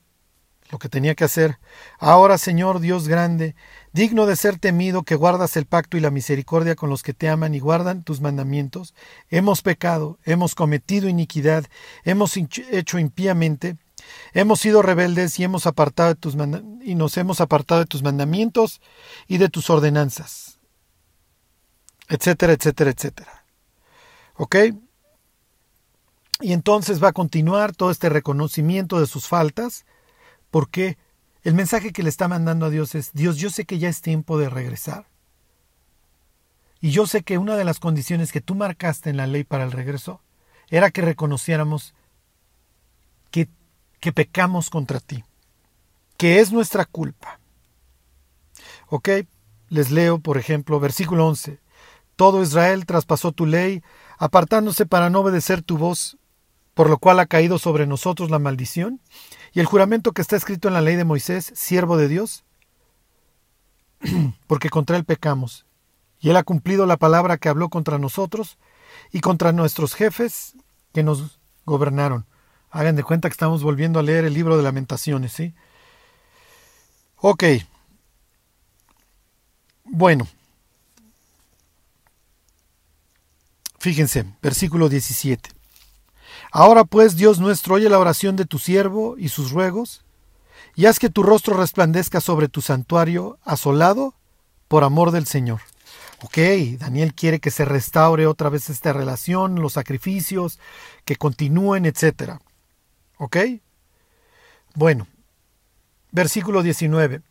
[0.70, 1.58] lo que tenía que hacer.
[1.98, 3.56] Ahora, Señor Dios grande,
[3.94, 7.30] digno de ser temido, que guardas el pacto y la misericordia con los que te
[7.30, 8.94] aman y guardan tus mandamientos,
[9.32, 11.66] hemos pecado, hemos cometido iniquidad,
[12.04, 13.76] hemos hecho impíamente,
[14.34, 16.36] hemos sido rebeldes y hemos apartado de tus
[16.84, 18.82] y nos hemos apartado de tus mandamientos
[19.28, 20.60] y de tus ordenanzas,
[22.08, 23.39] etcétera, etcétera, etcétera.
[24.40, 24.56] ¿Ok?
[26.40, 29.86] Y entonces va a continuar todo este reconocimiento de sus faltas,
[30.50, 30.98] porque
[31.44, 34.02] el mensaje que le está mandando a Dios es, Dios, yo sé que ya es
[34.02, 35.08] tiempo de regresar.
[36.80, 39.66] Y yo sé que una de las condiciones que tú marcaste en la ley para
[39.66, 40.22] el regreso
[40.70, 41.94] era que reconociéramos
[43.32, 43.50] que,
[44.00, 45.26] que pecamos contra ti,
[46.16, 47.42] que es nuestra culpa.
[48.88, 49.10] ¿Ok?
[49.68, 51.60] Les leo, por ejemplo, versículo 11.
[52.16, 53.84] Todo Israel traspasó tu ley,
[54.20, 56.18] apartándose para no obedecer tu voz,
[56.74, 59.02] por lo cual ha caído sobre nosotros la maldición,
[59.54, 62.44] y el juramento que está escrito en la ley de Moisés, siervo de Dios,
[64.48, 65.66] porque contra él pecamos,
[66.20, 68.58] y él ha cumplido la palabra que habló contra nosotros
[69.12, 70.54] y contra nuestros jefes
[70.94, 72.26] que nos gobernaron.
[72.72, 75.56] Hagan de cuenta que estamos volviendo a leer el libro de lamentaciones, ¿sí?
[77.16, 77.44] Ok.
[79.86, 80.28] Bueno,
[83.80, 85.50] fíjense, versículo 17.
[86.52, 90.04] Ahora pues, Dios nuestro, oye la oración de tu siervo y sus ruegos,
[90.76, 94.14] y haz que tu rostro resplandezca sobre tu santuario asolado
[94.68, 95.62] por amor del Señor.
[96.22, 96.38] Ok,
[96.78, 100.60] Daniel quiere que se restaure otra vez esta relación, los sacrificios,
[101.06, 102.40] que continúen, etc.
[103.18, 103.38] ¿Ok?
[104.76, 105.08] Bueno,
[106.12, 107.22] versículo 19.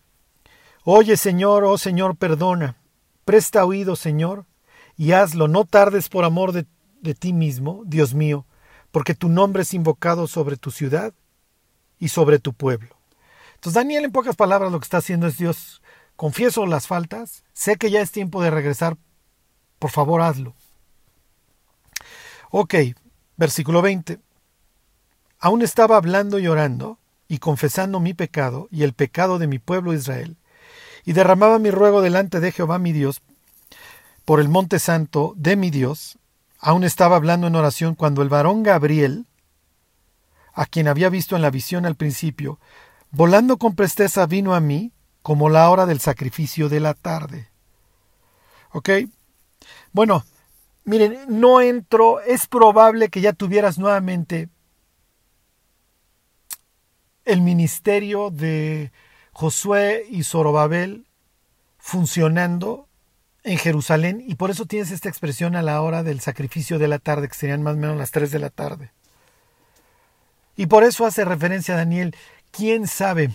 [0.85, 2.77] Oye Señor, oh Señor, perdona,
[3.25, 4.47] presta oído Señor,
[4.99, 6.67] y hazlo, no tardes por amor de,
[7.15, 8.45] ti mismo, Dios mío,
[8.91, 11.15] porque tu nombre es invocado sobre tu ciudad
[12.01, 12.97] y sobre tu pueblo.
[13.55, 15.83] Entonces Daniel en pocas palabras lo que está haciendo es Dios,
[16.17, 18.97] confieso las faltas, sé que ya es tiempo de regresar,
[19.79, 20.55] por favor hazlo.
[22.51, 22.75] Ok,
[23.37, 24.19] versículo 20.
[25.39, 29.95] Aún estaba hablando y orando y confesando mi pecado y el pecado de mi pueblo
[29.95, 30.37] Israel,
[31.05, 33.23] y derramaba mi ruego delante de Jehová mi Dios
[34.29, 36.19] por el monte santo de mi Dios,
[36.59, 39.25] Aún estaba hablando en oración cuando el varón Gabriel,
[40.53, 42.61] a quien había visto en la visión al principio,
[43.11, 47.49] volando con presteza vino a mí como la hora del sacrificio de la tarde.
[48.73, 48.91] ¿Ok?
[49.93, 50.27] Bueno,
[50.85, 54.51] miren, no entro, es probable que ya tuvieras nuevamente
[57.25, 58.93] el ministerio de
[59.33, 61.07] Josué y Zorobabel
[61.79, 62.88] funcionando
[63.45, 66.99] en Jerusalén y por eso tienes esta expresión a la hora del sacrificio de la
[66.99, 68.91] tarde, que serían más o menos las 3 de la tarde.
[70.57, 72.17] Y por eso hace referencia a Daniel,
[72.51, 73.31] ¿quién sabe?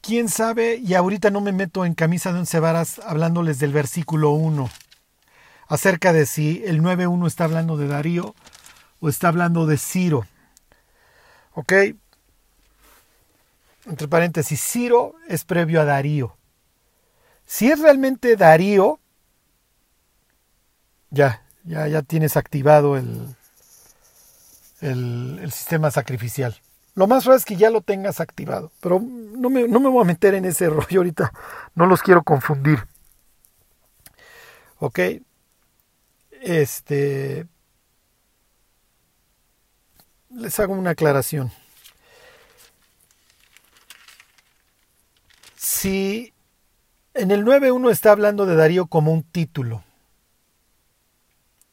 [0.00, 0.76] ¿Quién sabe?
[0.76, 4.70] Y ahorita no me meto en camisa de once varas hablándoles del versículo 1,
[5.68, 8.34] acerca de si el 9.1 está hablando de Darío
[9.00, 10.26] o está hablando de Ciro.
[11.54, 11.72] ¿Ok?
[13.86, 16.36] Entre paréntesis, Ciro es previo a Darío.
[17.52, 18.98] Si es realmente Darío,
[21.10, 23.36] ya, ya, ya tienes activado el,
[24.80, 26.58] el, sistema sacrificial.
[26.94, 30.00] Lo más raro es que ya lo tengas activado, pero no me, no me voy
[30.00, 31.30] a meter en ese rollo ahorita,
[31.74, 32.86] no los quiero confundir.
[34.78, 35.00] ¿Ok?
[36.40, 37.46] Este...
[40.30, 41.52] Les hago una aclaración.
[45.54, 46.32] Si
[47.14, 49.84] en el 9.1 está hablando de Darío como un título.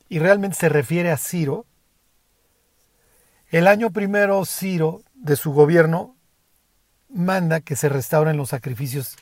[0.09, 1.65] Y realmente se refiere a Ciro.
[3.49, 6.15] El año primero Ciro de su gobierno
[7.09, 9.15] manda que se restauren los sacrificios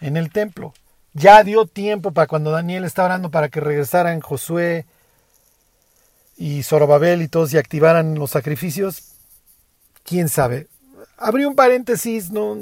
[0.00, 0.74] en el templo.
[1.14, 4.86] Ya dio tiempo para cuando Daniel está orando para que regresaran Josué
[6.36, 9.12] y Zorobabel y todos y activaran los sacrificios.
[10.04, 10.68] ¿Quién sabe?
[11.18, 12.56] Abrí un paréntesis, no,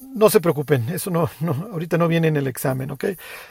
[0.00, 1.30] no se preocupen, eso no,
[1.72, 3.04] ahorita no viene en el examen, ¿ok?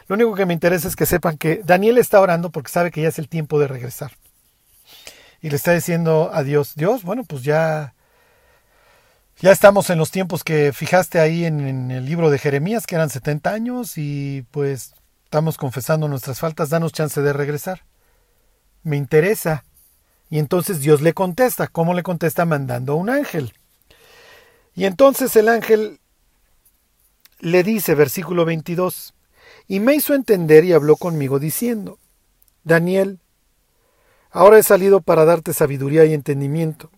[0.08, 3.02] Lo único que me interesa es que sepan que Daniel está orando porque sabe que
[3.02, 4.12] ya es el tiempo de regresar.
[5.42, 7.94] Y le está diciendo a Dios, Dios, bueno, pues ya,
[9.40, 12.96] ya estamos en los tiempos que fijaste ahí en, en el libro de Jeremías, que
[12.96, 17.84] eran 70 años, y pues estamos confesando nuestras faltas, danos chance de regresar.
[18.84, 19.64] Me interesa.
[20.30, 21.68] Y entonces Dios le contesta.
[21.68, 22.46] ¿Cómo le contesta?
[22.46, 23.54] Mandando a un ángel.
[24.76, 26.00] Y entonces el ángel
[27.39, 29.13] le dice, versículo 22,
[29.67, 32.00] y me hizo entender y habló conmigo diciendo,
[32.63, 33.19] Daniel,
[34.32, 36.89] ahora he salido para darte sabiduría y entendimiento.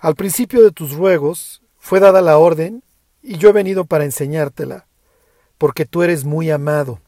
[0.00, 2.82] Al principio de tus ruegos fue dada la orden,
[3.22, 4.86] y yo he venido para enseñártela,
[5.58, 7.00] porque tú eres muy amado.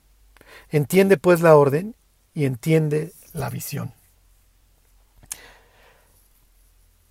[0.69, 1.95] Entiende pues la orden
[2.35, 3.95] y entiende la visión.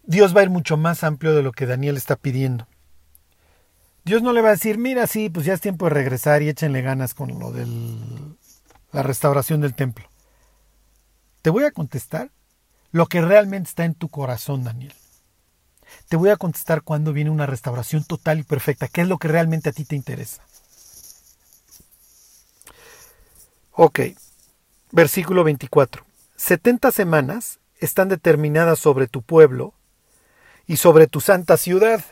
[0.04, 2.68] Dios va a ir mucho más amplio de lo que Daniel está pidiendo.
[4.10, 6.50] Dios no le va a decir, mira, sí, pues ya es tiempo de regresar y
[6.50, 7.68] échenle ganas con lo de
[8.92, 10.10] la restauración del templo.
[11.44, 12.32] Te voy a contestar
[12.92, 14.96] lo que realmente está en tu corazón, Daniel.
[16.08, 19.28] Te voy a contestar cuando viene una restauración total y perfecta, qué es lo que
[19.28, 20.42] realmente a ti te interesa.
[23.74, 24.00] Ok,
[24.92, 26.04] versículo 24.
[26.36, 29.76] Setenta semanas están determinadas sobre tu pueblo
[30.66, 32.04] y sobre tu santa ciudad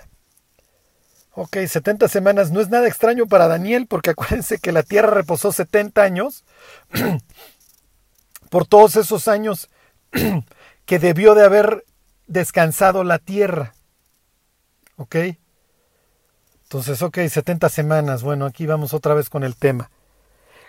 [1.39, 5.51] Ok, 70 semanas no es nada extraño para Daniel, porque acuérdense que la tierra reposó
[5.51, 6.43] 70 años
[8.49, 9.69] por todos esos años
[10.85, 11.85] que debió de haber
[12.25, 13.75] descansado la tierra.
[14.95, 15.15] ¿Ok?
[16.63, 18.23] Entonces, ok, 70 semanas.
[18.23, 19.91] Bueno, aquí vamos otra vez con el tema.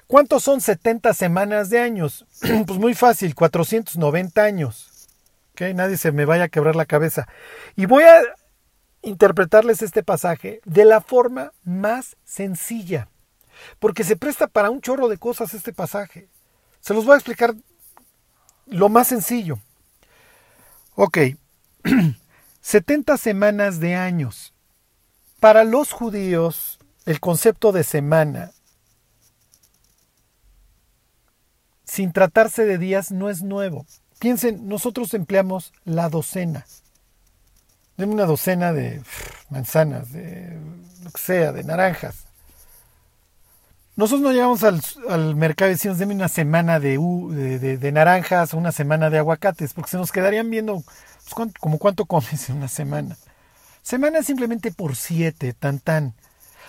[0.07, 2.27] ¿Cuántos son 70 semanas de años?
[2.67, 5.09] pues muy fácil, 490 años.
[5.53, 5.63] ¿Ok?
[5.75, 7.27] Nadie se me vaya a quebrar la cabeza.
[7.75, 8.21] Y voy a
[9.09, 13.09] interpretarles este pasaje de la forma más sencilla.
[13.81, 16.29] porque se presta para un chorro de cosas este pasaje.
[16.81, 17.57] Se los voy a explicar
[18.67, 19.59] lo más sencillo.
[20.95, 21.19] Ok,
[22.61, 24.55] 70 semanas de años.
[25.41, 28.53] Para los judíos, el concepto de semana,
[31.85, 33.87] sin tratarse de días, no es nuevo.
[34.19, 36.67] Piensen, nosotros empleamos la docena.
[37.99, 39.03] Denme una docena de
[39.51, 40.57] manzanas, de
[41.03, 42.25] lo que sea, de naranjas.
[43.97, 46.97] Nosotros no llegamos al, mercado y decimos, denme una semana de,
[47.59, 50.81] de, naranjas una semana de aguacates, porque se nos quedarían viendo
[51.35, 53.17] pues, como cuánto comes en una semana.
[53.83, 56.15] Semana simplemente por siete, tan tan.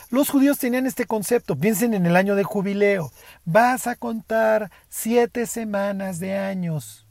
[0.10, 1.56] Los judíos tenían este concepto.
[1.56, 3.12] Piensen en el año de jubileo.
[3.46, 7.06] Vas a contar siete semanas de años.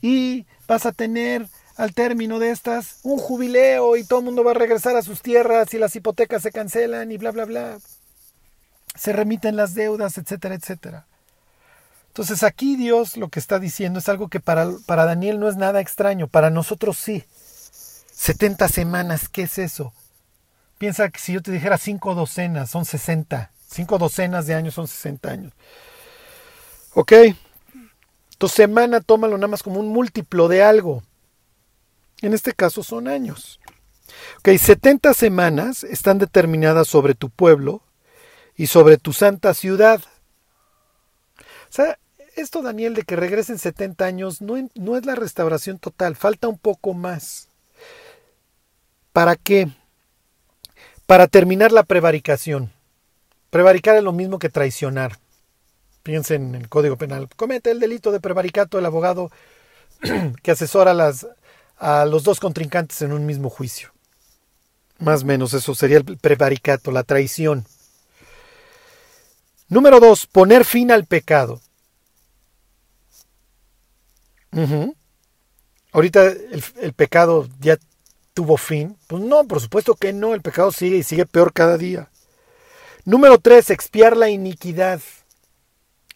[0.00, 4.52] Y vas a tener al término de estas un jubileo y todo el mundo va
[4.52, 7.78] a regresar a sus tierras y las hipotecas se cancelan y bla, bla, bla.
[8.94, 11.06] Se remiten las deudas, etcétera, etcétera.
[12.08, 15.56] Entonces aquí Dios lo que está diciendo es algo que para, para Daniel no es
[15.56, 17.24] nada extraño, para nosotros sí.
[18.12, 19.92] 70 semanas, ¿qué es eso?
[20.78, 23.50] Piensa que si yo te dijera cinco docenas, son 60.
[23.66, 25.52] Cinco docenas de años son 60 años.
[26.94, 27.12] ¿Ok?
[28.32, 31.02] Entonces semana tómalo nada más como un múltiplo de algo.
[32.22, 33.60] En este caso son años.
[34.38, 37.82] Ok, 70 semanas están determinadas sobre tu pueblo
[38.56, 40.00] y sobre tu santa ciudad.
[41.40, 41.98] O sea,
[42.36, 46.58] esto, Daniel, de que regresen 70 años, no, no es la restauración total, falta un
[46.58, 47.48] poco más.
[49.12, 49.68] ¿Para qué?
[51.06, 52.72] Para terminar la prevaricación.
[53.50, 55.18] Prevaricar es lo mismo que traicionar.
[56.02, 57.28] Piensen en el Código Penal.
[57.36, 59.30] Comete el delito de prevaricato el abogado
[60.42, 61.26] que asesora las,
[61.78, 63.92] a los dos contrincantes en un mismo juicio.
[64.98, 67.66] Más o menos eso sería el prevaricato, la traición.
[69.68, 71.60] Número dos, poner fin al pecado.
[75.92, 77.78] Ahorita el, pecado ya
[78.34, 78.96] tuvo fin.
[79.06, 82.10] Pues no, por supuesto que no, el pecado sigue y sigue peor cada día.
[83.04, 85.00] Número tres, expiar la iniquidad.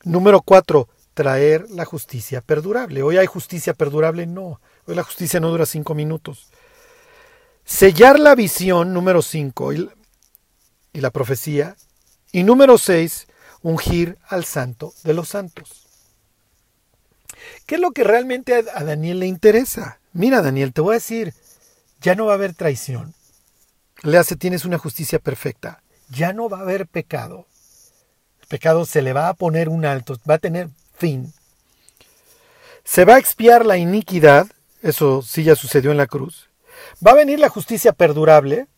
[0.05, 3.03] Número cuatro, traer la justicia perdurable.
[3.03, 4.61] Hoy hay justicia perdurable, no.
[4.87, 6.49] Hoy la justicia no dura cinco minutos.
[7.65, 9.91] Sellar la visión, número cinco, y,
[10.93, 11.77] la profecía.
[12.31, 13.27] Y número seis,
[13.63, 15.87] ungir al santo de los santos.
[17.67, 19.99] ¿Qué es lo que realmente a, Daniel le interesa?
[20.13, 21.35] Mira, Daniel, te voy a decir,
[22.01, 23.15] ya no va a haber traición.
[24.03, 25.83] Le hace, tienes una justicia perfecta.
[26.09, 27.47] Ya no va a haber pecado.
[28.43, 31.33] El pecado se le va a poner un alto, va a tener fin.
[32.85, 34.47] Se va a expiar la iniquidad,
[34.83, 36.49] eso sí ya sucedió en la cruz.
[37.05, 38.69] Va a venir la justicia perdurable,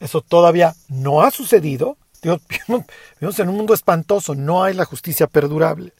[0.00, 1.96] eso todavía no ha sucedido.
[2.22, 5.92] Vivimos en un mundo espantoso, no hay la justicia perdurable.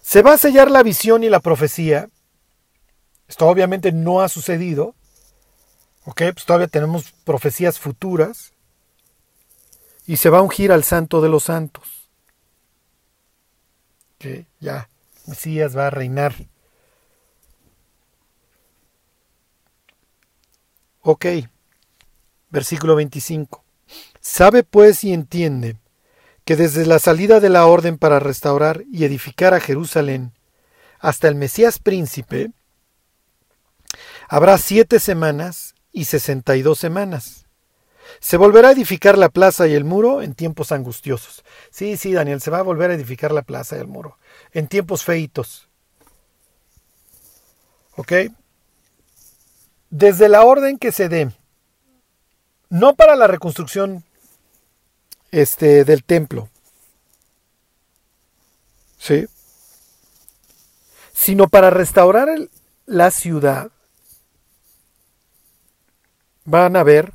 [0.00, 2.08] Se va a sellar la visión y la profecía.
[3.26, 4.94] Esto obviamente no ha sucedido.
[6.04, 8.52] Ok, pues todavía tenemos profecías futuras.
[10.06, 12.10] Y se va a ungir al santo de los santos.
[14.18, 14.88] Que ya,
[15.26, 16.34] Mesías va a reinar.
[21.06, 21.26] Ok,
[22.48, 23.62] versículo 25.
[24.22, 25.76] Sabe pues y entiende
[26.46, 30.32] que desde la salida de la orden para restaurar y edificar a Jerusalén
[31.00, 32.52] hasta el Mesías príncipe,
[34.30, 37.44] habrá siete semanas y sesenta y dos semanas.
[38.18, 41.44] Se volverá a edificar la plaza y el muro en tiempos angustiosos.
[41.70, 44.16] Sí, sí, Daniel, se va a volver a edificar la plaza y el muro
[44.52, 45.68] en tiempos feitos.
[47.96, 48.12] ¿Ok?
[49.96, 51.30] Desde la orden que se dé,
[52.68, 54.02] no para la reconstrucción
[55.30, 56.48] este, del templo.
[58.98, 59.28] ¿Sí?
[61.12, 62.28] Sino para restaurar
[62.86, 63.70] la ciudad.
[66.44, 67.12] Van a haber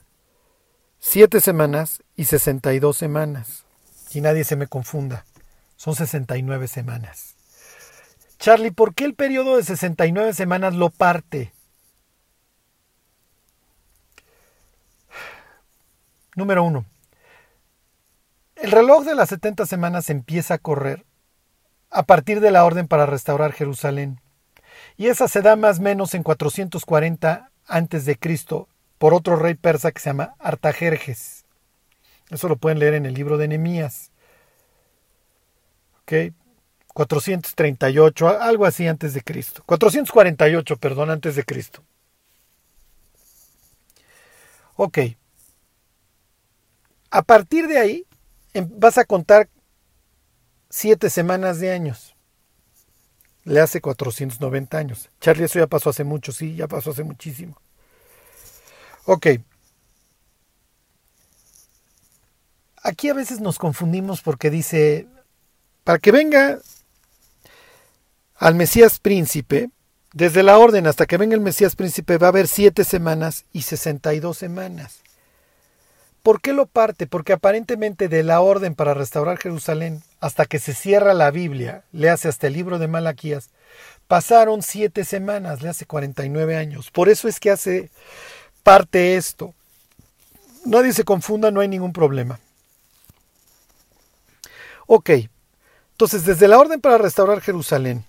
[1.01, 3.65] siete semanas y sesenta y dos semanas.
[4.11, 5.25] Y nadie se me confunda.
[5.75, 7.35] Son sesenta y nueve semanas.
[8.37, 11.51] Charlie, ¿por qué el periodo de 69 semanas lo parte?
[16.39, 16.85] Número uno.
[18.55, 21.05] El reloj de las 70 semanas empieza a correr
[21.89, 24.21] a partir de la orden para restaurar Jerusalén.
[24.95, 28.17] Y esa se da más o menos en 440 a.C.
[28.97, 31.43] por otro rey persa que se llama Artajerjes.
[32.29, 34.11] Eso lo pueden leer en el libro de Nehemías.
[36.03, 36.33] ¿Ok?
[36.93, 39.61] 438, algo así antes de Cristo.
[39.65, 41.83] 448, perdón, antes de Cristo.
[44.77, 44.99] Ok.
[47.11, 48.05] A partir de ahí,
[48.53, 49.49] em, vas a contar
[50.69, 52.15] siete semanas de años.
[53.43, 55.09] Le hace 490 años.
[55.19, 57.59] Charlie, eso ya pasó hace mucho, sí, ya pasó hace muchísimo.
[59.05, 59.27] Ok.
[62.83, 65.07] Aquí a veces nos confundimos porque dice,
[65.83, 66.59] para que venga
[68.35, 69.69] al Mesías príncipe,
[70.13, 73.63] desde la orden hasta que venga el Mesías príncipe va a haber siete semanas y
[73.63, 75.01] sesenta y dos semanas.
[76.23, 77.07] ¿Por qué lo parte?
[77.07, 82.09] Porque aparentemente de la orden para restaurar Jerusalén hasta que se cierra la Biblia, le
[82.09, 83.49] hace hasta el libro de Malaquías,
[84.07, 86.91] pasaron siete semanas, le hace 49 años.
[86.91, 87.89] Por eso es que hace
[88.63, 89.53] parte esto.
[90.65, 92.39] Nadie se confunda, no hay ningún problema.
[94.87, 95.11] Ok,
[95.91, 98.03] entonces desde la orden para restaurar Jerusalén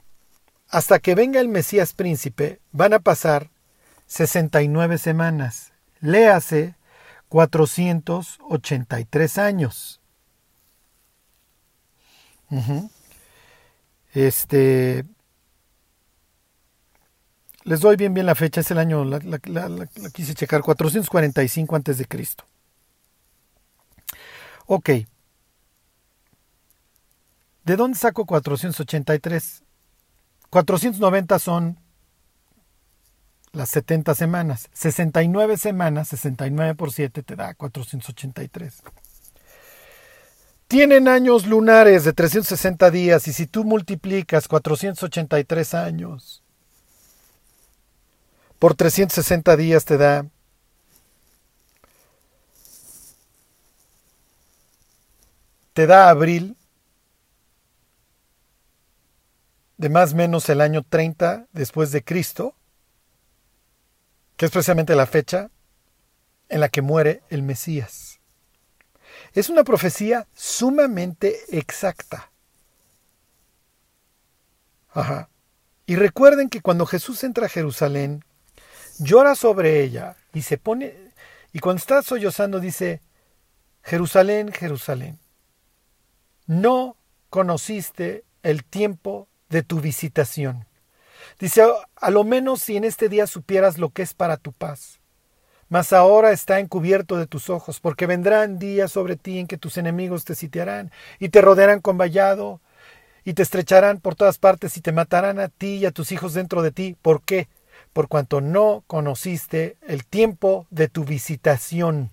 [0.70, 3.50] hasta que venga el Mesías príncipe van a pasar
[4.06, 5.72] 69 semanas.
[6.00, 6.74] Léase
[7.31, 10.03] 483 años.
[14.12, 15.07] Este.
[17.62, 19.20] Les doy bien bien la fecha, es el año, la,
[20.12, 22.45] quise checar, 445 antes de Cristo.
[24.66, 24.91] Ok.
[27.64, 29.62] ¿De dónde saco 483?
[30.49, 31.78] 490 son
[33.53, 34.68] las 70 semanas.
[34.72, 38.82] 69 semanas, 69 por 7 te da 483.
[40.68, 46.44] Tienen años lunares de 360 días y si tú multiplicas 483 años
[48.61, 50.26] por 360 días te da
[55.72, 56.57] te da abril
[59.76, 62.55] de más o menos el año 30 después de Cristo,
[64.41, 65.51] que es precisamente la fecha
[66.49, 68.20] en la que muere el Mesías.
[69.34, 72.32] Es una profecía sumamente exacta.
[74.88, 75.28] Ajá.
[75.84, 78.24] Y recuerden que cuando Jesús entra a Jerusalén,
[78.99, 80.95] llora sobre ella y se pone,
[81.53, 83.03] y cuando está sollozando dice,
[83.82, 85.18] Jerusalén, Jerusalén,
[86.47, 86.97] no
[87.28, 90.64] conociste el tiempo de tu visitación.
[91.39, 91.62] Dice,
[91.97, 95.01] a lo menos si en este día supieras lo que es para tu paz.
[95.68, 99.76] Mas ahora está encubierto de tus ojos, porque vendrán días sobre ti en que tus
[99.76, 102.61] enemigos te sitiarán y te rodearán con vallado
[103.24, 106.35] y te estrecharán por todas partes y te matarán a ti y a tus hijos
[106.35, 106.97] dentro de ti.
[107.01, 107.49] ¿Por qué?
[107.93, 112.11] Por cuanto no conociste el tiempo de tu visitación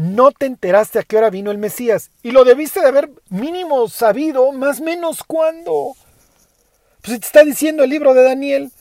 [0.00, 3.86] no te enteraste a qué hora vino el Mesías y lo debiste de haber mínimo
[3.88, 5.94] sabido, más menos cuándo.
[7.02, 8.72] Pues te está diciendo el libro de Daniel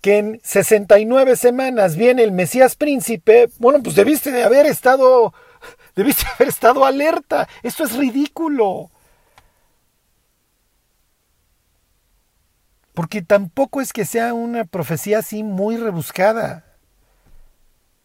[0.00, 5.34] que en 69 semanas viene el Mesías príncipe, bueno, pues debiste de haber estado,
[5.94, 7.48] debiste haber estado alerta.
[7.62, 8.90] Esto es ridículo.
[12.94, 16.69] Porque tampoco es que sea una profecía así muy rebuscada.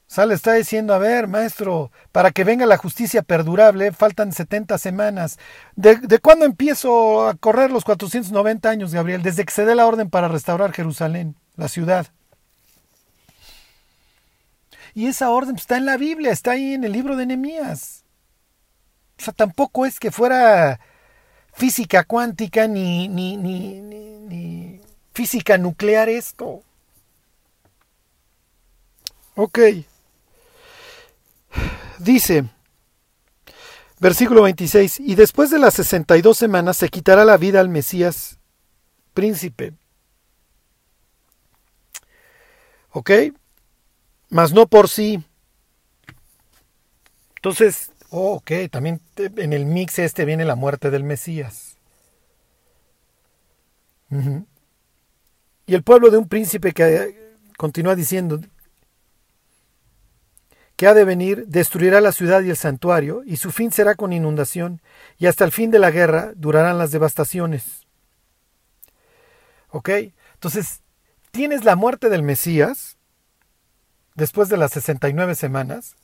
[0.07, 5.39] Sale está diciendo, a ver, maestro, para que venga la justicia perdurable, faltan 70 semanas.
[5.75, 9.23] ¿De, ¿De, cuándo empiezo a correr los 490 años, Gabriel?
[9.23, 12.07] Desde que se dé la orden para restaurar Jerusalén, la ciudad.
[14.93, 18.03] Y esa orden está en la Biblia, está ahí en el libro de Nehemías.
[19.19, 20.79] O sea, tampoco es que fuera
[21.51, 24.81] física cuántica ni, ni, ni, ni
[25.13, 26.61] física nuclear esto.
[29.35, 29.59] Ok.
[31.99, 32.45] Dice,
[33.99, 38.39] versículo 26, y después de las 62 semanas se quitará la vida al Mesías
[39.13, 39.73] príncipe.
[42.91, 43.11] ¿Ok?
[44.29, 45.23] Mas no por sí.
[47.37, 51.77] Entonces, oh, ok, también en el mix este viene la muerte del Mesías.
[55.67, 58.39] Y el pueblo de un príncipe que continúa diciendo,
[60.75, 64.13] que ha de venir destruirá la ciudad y el santuario, y su fin será con
[64.13, 64.81] inundación,
[65.17, 67.85] y hasta el fin de la guerra durarán las devastaciones.
[69.69, 69.89] ¿Ok?
[70.33, 70.81] Entonces,
[71.31, 72.97] tienes la muerte del Mesías,
[74.15, 75.95] después de las 69 semanas,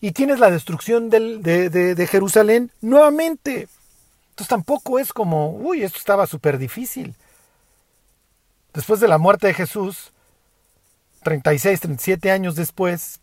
[0.00, 3.68] y tienes la destrucción de, de Jerusalén nuevamente.
[4.30, 7.14] Entonces tampoco es como, uy, esto estaba súper difícil.
[8.74, 10.12] Después de la muerte de Jesús,
[11.22, 13.20] 36, 37 años después,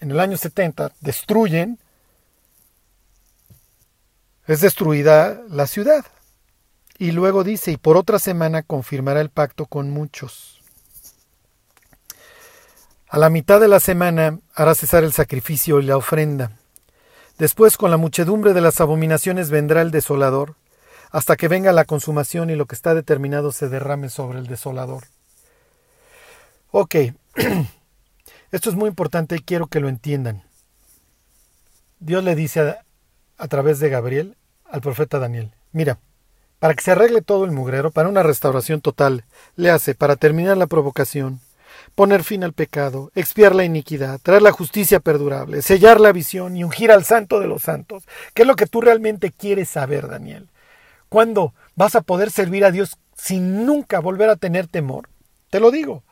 [0.00, 1.78] en el año 70 destruyen,
[4.46, 6.04] es destruida la ciudad.
[6.98, 10.62] Y luego dice, y por otra semana confirmará el pacto con muchos.
[13.08, 16.52] A la mitad de la semana hará cesar el sacrificio y la ofrenda.
[17.38, 20.56] Después con la muchedumbre de las abominaciones vendrá el desolador,
[21.10, 25.04] hasta que venga la consumación y lo que está determinado se derrame sobre el desolador.
[26.70, 26.94] Ok,
[28.56, 30.42] esto es muy importante y quiero que lo entiendan.
[32.00, 32.76] Dios le dice
[33.36, 34.34] a, través de Gabriel
[34.64, 35.98] al profeta Daniel, mira,
[36.58, 39.24] para que se arregle todo el mugrero, para una restauración total,
[39.56, 41.40] le hace, para terminar la provocación,
[41.94, 46.64] poner fin al pecado, expiar la iniquidad, traer la justicia perdurable, sellar la visión y
[46.64, 48.04] ungir al santo de los santos.
[48.32, 50.48] ¿Qué es lo que tú realmente quieres saber, Daniel?
[51.10, 55.10] ¿Cuándo vas a poder servir a Dios sin nunca volver a tener temor?
[55.50, 56.05] Te lo digo.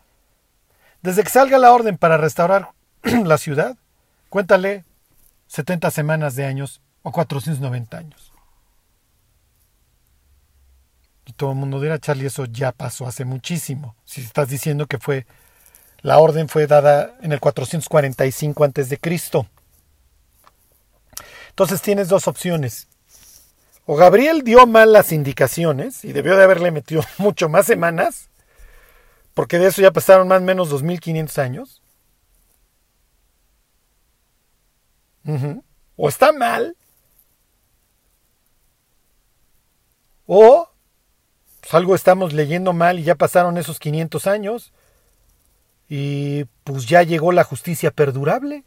[1.05, 2.71] Desde que salga la orden para restaurar
[3.03, 3.77] la ciudad,
[4.31, 4.87] cuéntale
[5.49, 8.33] 70 semanas de años o 490 años.
[11.27, 13.95] Y todo el mundo dirá, Charlie, eso ya pasó hace muchísimo.
[14.07, 15.27] Si estás diciendo que fue
[16.01, 18.99] la orden fue dada en el 445 a.C.
[21.51, 22.89] Entonces tienes dos opciones.
[23.85, 28.31] O Gabriel dio mal las indicaciones y debió de haberle metido mucho más semanas,
[29.35, 31.83] porque de eso ya pasaron más o menos 2500 años.
[35.97, 36.77] O está mal.
[40.27, 40.69] O
[41.61, 44.73] pues, algo estamos leyendo mal y ya pasaron esos 500 años.
[45.89, 48.65] Y pues ya llegó la justicia perdurable.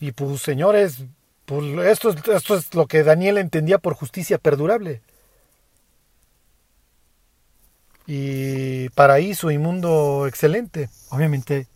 [0.00, 1.04] Y pues señores,
[1.44, 5.02] pues esto, esto es lo que Daniel entendía por justicia perdurable.
[8.10, 10.88] Y paraíso y mundo excelente.
[11.10, 11.68] Obviamente,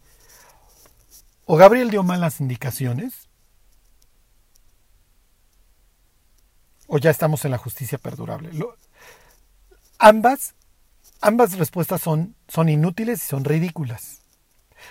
[1.44, 3.28] o Gabriel dio malas indicaciones,
[6.86, 8.50] o ya estamos en la justicia perdurable.
[9.98, 10.54] ambas
[11.20, 14.22] ambas respuestas son, son inútiles y son ridículas.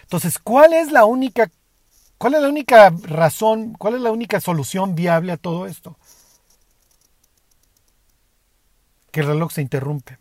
[0.04, 1.50] Entonces, ¿cuál es la única
[2.20, 5.98] cuál es la única razón, cuál es la única solución viable a todo esto?
[9.12, 10.21] Que el reloj se interrumpe.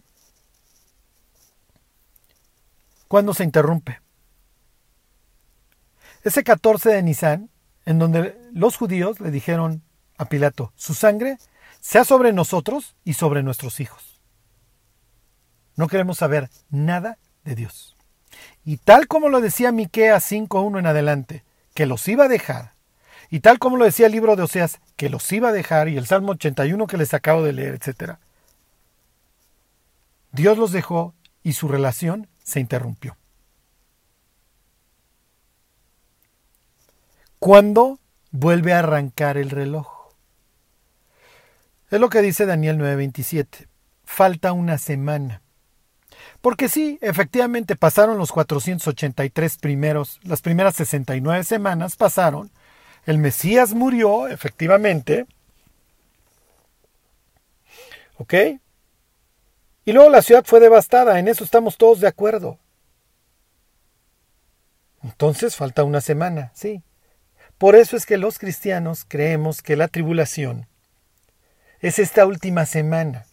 [3.11, 4.01] ¿Cuándo se interrumpe?
[6.23, 7.51] Ese 14 de Nisan,
[7.85, 9.83] en donde los judíos le dijeron
[10.17, 11.37] a Pilato, su sangre
[11.81, 14.21] sea sobre nosotros y sobre nuestros hijos.
[15.75, 17.97] No queremos saber nada de Dios.
[18.65, 21.43] Y tal como lo decía Miqueas 5.1 en adelante,
[21.75, 22.75] que los iba a dejar,
[23.29, 25.97] y tal como lo decía el libro de Oseas, que los iba a dejar, y
[25.97, 28.19] el Salmo 81 que les acabo de leer, etc.
[30.31, 33.17] Dios los dejó y su relación se interrumpió.
[37.39, 37.99] ¿Cuándo
[38.31, 39.89] vuelve a arrancar el reloj?
[41.91, 43.67] Es lo que dice Daniel 9:27.
[44.05, 45.41] Falta una semana.
[46.41, 52.51] Porque sí, efectivamente pasaron los 483 primeros, las primeras 69 semanas pasaron,
[53.07, 55.27] el Mesías murió, efectivamente,
[58.19, 58.35] ¿ok?
[59.91, 62.61] Y luego la ciudad fue devastada, en eso estamos todos de acuerdo.
[65.03, 66.85] Entonces falta una semana, sí.
[67.59, 70.69] Por eso es que los cristianos creemos que la tribulación
[71.81, 73.27] es esta última semana.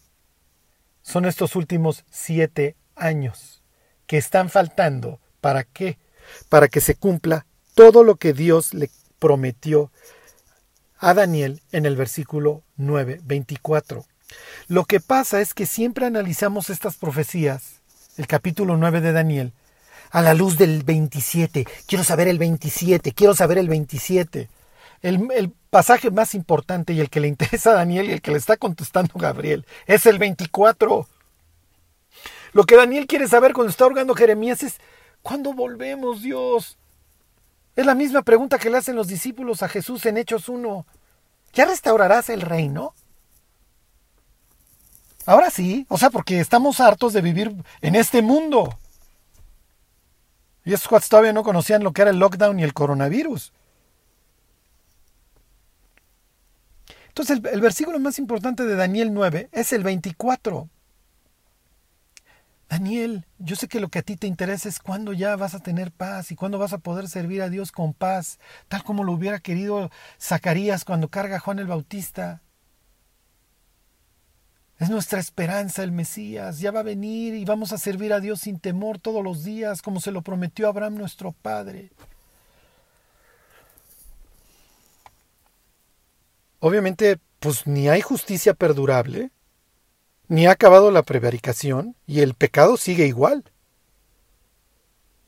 [1.03, 3.61] Son estos últimos siete años
[4.07, 5.19] que están faltando.
[5.41, 5.99] ¿Para qué?
[6.49, 7.45] Para que se cumpla
[7.75, 8.89] todo lo que Dios le
[9.19, 9.91] prometió
[10.97, 14.07] a Daniel en el versículo 9, 24.
[14.67, 17.81] Lo que pasa es que siempre analizamos estas profecías,
[18.17, 19.53] el capítulo 9 de Daniel,
[20.11, 21.65] a la luz del 27.
[21.85, 24.49] Quiero saber el 27, quiero saber el 27.
[25.01, 28.31] El, el, pasaje más importante y el que le interesa a Daniel y el que
[28.31, 31.07] le está contestando Gabriel es el 24.
[32.53, 34.77] Lo que Daniel quiere saber cuando está orgando Jeremías es,
[35.21, 36.77] ¿cuándo volvemos, Dios?
[37.75, 40.85] Es la misma pregunta que le hacen los discípulos a Jesús en Hechos 1.
[41.53, 42.95] ¿Ya restaurarás el reino?
[45.27, 48.79] Ahora sí, o sea, porque estamos hartos de vivir en este mundo.
[50.63, 53.51] Y esos cuates todavía no conocían lo que era el lockdown y el coronavirus.
[57.09, 60.69] Entonces, el, versículo más importante de Daniel 9 es el 24.
[62.69, 65.59] Daniel, yo sé que lo que a ti te interesa es cuándo ya vas a
[65.59, 69.11] tener paz y cuándo vas a poder servir a Dios con paz, tal como lo
[69.11, 72.41] hubiera querido Zacarías cuando carga Juan el Bautista.
[74.79, 78.41] Es nuestra esperanza el Mesías, ya va a venir y vamos a servir a Dios
[78.41, 81.89] sin temor todos los días, como se lo prometió Abraham nuestro Padre.
[86.59, 89.31] Obviamente, pues ni hay justicia perdurable,
[90.27, 93.45] ni ha acabado la prevaricación y el pecado sigue igual.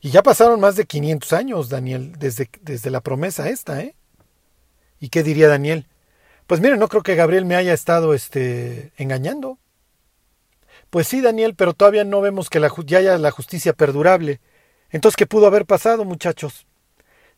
[0.00, 3.96] Y ya pasaron más de 500 años, Daniel, desde, desde la promesa esta, ¿eh?
[5.00, 5.86] ¿Y qué diría Daniel?
[6.50, 9.60] Pues mire, no creo que Gabriel me haya estado este, engañando.
[10.90, 14.40] Pues sí, Daniel, pero todavía no vemos que ya haya la justicia perdurable.
[14.90, 16.66] Entonces, ¿qué pudo haber pasado, muchachos?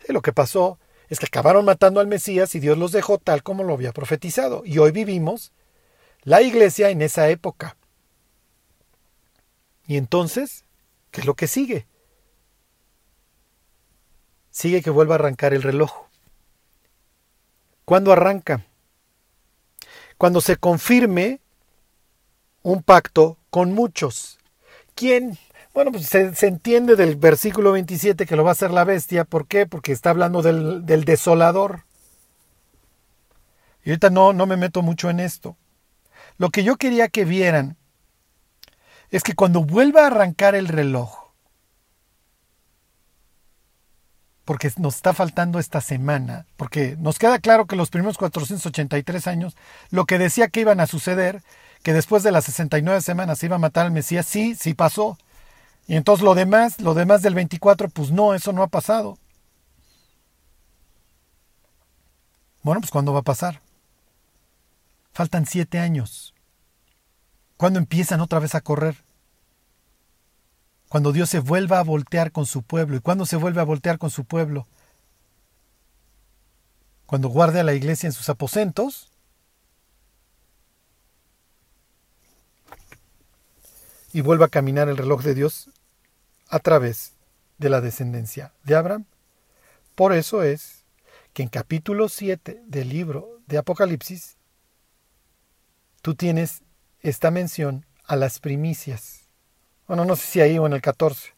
[0.09, 0.79] lo que pasó
[1.11, 4.63] es que acabaron matando al Mesías y Dios los dejó tal como lo había profetizado.
[4.65, 5.53] Y hoy vivimos
[6.23, 7.77] la iglesia en esa época.
[9.87, 10.65] Y entonces,
[11.11, 11.87] ¿qué es lo que sigue?
[14.49, 16.07] Sigue que vuelva a arrancar el reloj.
[17.85, 18.65] ¿Cuándo arranca?
[20.23, 21.41] Cuando se confirme
[22.62, 24.39] un pacto con muchos.
[24.95, 25.37] ¿Quién?
[25.75, 29.25] Bueno, pues se, entiende del versículo 27 que lo va a hacer la bestia.
[29.25, 29.66] ¿Por qué?
[29.66, 31.87] Porque está hablando del, del desolador.
[33.83, 35.57] Y ahorita no, no me meto mucho en esto.
[36.39, 37.77] Lo que yo quería que vieran
[39.11, 41.22] es que cuando vuelva a arrancar el reloj,
[44.45, 49.57] porque nos está faltando esta semana, porque nos queda claro que los primeros 483 años,
[49.90, 51.43] lo que decía que iban a suceder,
[51.82, 55.18] que después de las 69 semanas se iba a matar al Mesías, sí, sí pasó.
[55.86, 59.18] Y entonces lo demás, lo demás del 24, pues no, eso no ha pasado.
[62.62, 63.61] Bueno, pues ¿cuándo va a pasar?
[65.12, 66.34] Faltan siete años.
[67.57, 68.97] ¿Cuándo empiezan otra vez a correr?
[70.93, 72.99] Cuando Dios se vuelva a voltear con su pueblo.
[72.99, 74.68] ¿Y cuándo se vuelve a voltear con su pueblo?
[77.07, 79.11] Cuando guarde a la iglesia en sus aposentos.
[84.12, 85.70] Y vuelva a caminar el reloj de Dios
[86.51, 87.14] a través
[87.57, 89.07] de la descendencia de Abraham.
[89.95, 90.84] Por eso es
[91.32, 94.36] que en capítulo 7 del libro de Apocalipsis
[96.03, 96.61] tú tienes
[97.01, 99.22] esta mención a las primicias.
[99.87, 101.35] Bueno, no sé si ahí o en el 14.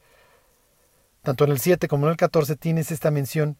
[1.22, 3.56] Tanto en el 7 como en el 14 tienes esta mención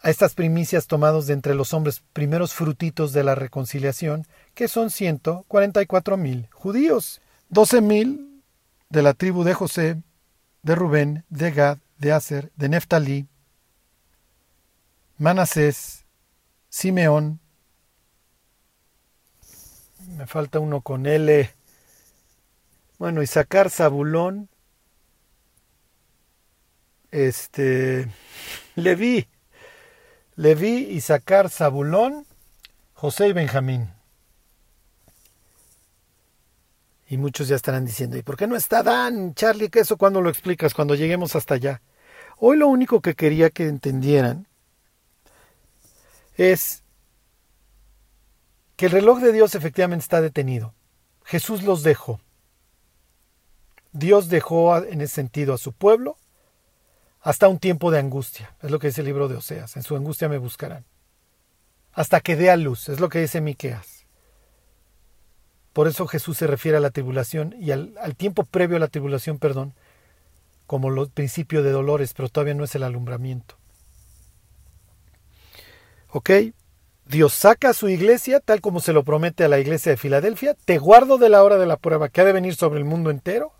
[0.00, 4.90] a estas primicias tomados de entre los hombres primeros frutitos de la reconciliación, que son
[4.90, 8.42] 144 mil judíos, 12 mil
[8.90, 10.02] de la tribu de José,
[10.62, 13.26] de Rubén, de Gad, de Aser, de Neftalí,
[15.16, 16.04] Manasés,
[16.68, 17.40] Simeón,
[20.18, 21.50] me falta uno con L,
[22.98, 24.48] bueno, y sacar Zabulón,
[27.10, 28.08] este,
[28.74, 29.28] Leví,
[30.36, 32.26] Leví y sacar Zabulón,
[32.94, 33.90] José y Benjamín.
[37.08, 39.68] Y muchos ya estarán diciendo, ¿y por qué no está Dan, Charlie?
[39.68, 40.74] ¿Qué eso cuando lo explicas?
[40.74, 41.82] Cuando lleguemos hasta allá.
[42.38, 44.48] Hoy lo único que quería que entendieran
[46.36, 46.82] es
[48.76, 50.74] que el reloj de Dios efectivamente está detenido.
[51.24, 52.20] Jesús los dejó.
[53.94, 56.18] Dios dejó en ese sentido a su pueblo
[57.22, 58.54] hasta un tiempo de angustia.
[58.60, 59.76] Es lo que dice el libro de Oseas.
[59.76, 60.84] En su angustia me buscarán.
[61.92, 62.88] Hasta que dé a luz.
[62.88, 64.04] Es lo que dice Miqueas.
[65.72, 69.38] Por eso Jesús se refiere a la tribulación y al, tiempo previo a la tribulación,
[69.38, 69.74] perdón,
[70.66, 73.56] como el principio de dolores, pero todavía no es el alumbramiento.
[76.10, 76.30] ¿Ok?
[77.06, 80.54] Dios saca a su iglesia, tal como se lo promete a la iglesia de Filadelfia,
[80.64, 83.10] te guardo de la hora de la prueba que ha de venir sobre el mundo
[83.10, 83.52] entero,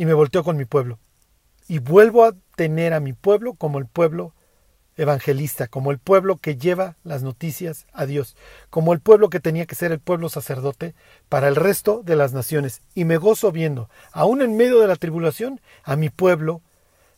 [0.00, 0.98] y me volteo con mi pueblo.
[1.68, 4.32] Y vuelvo a tener a mi pueblo como el pueblo
[4.96, 8.34] evangelista, como el pueblo que lleva las noticias a Dios,
[8.70, 10.94] como el pueblo que tenía que ser el pueblo sacerdote
[11.28, 12.80] para el resto de las naciones.
[12.94, 16.62] Y me gozo viendo, aún en medio de la tribulación, a mi pueblo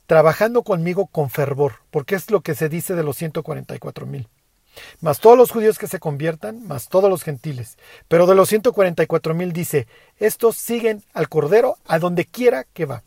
[0.07, 4.29] trabajando conmigo con fervor, porque es lo que se dice de los 144 mil
[5.01, 7.79] más todos los judíos que se conviertan, más todos los gentiles.
[8.09, 9.87] Pero de los 144 mil dice,
[10.19, 13.03] estos siguen al Cordero a donde quiera que va.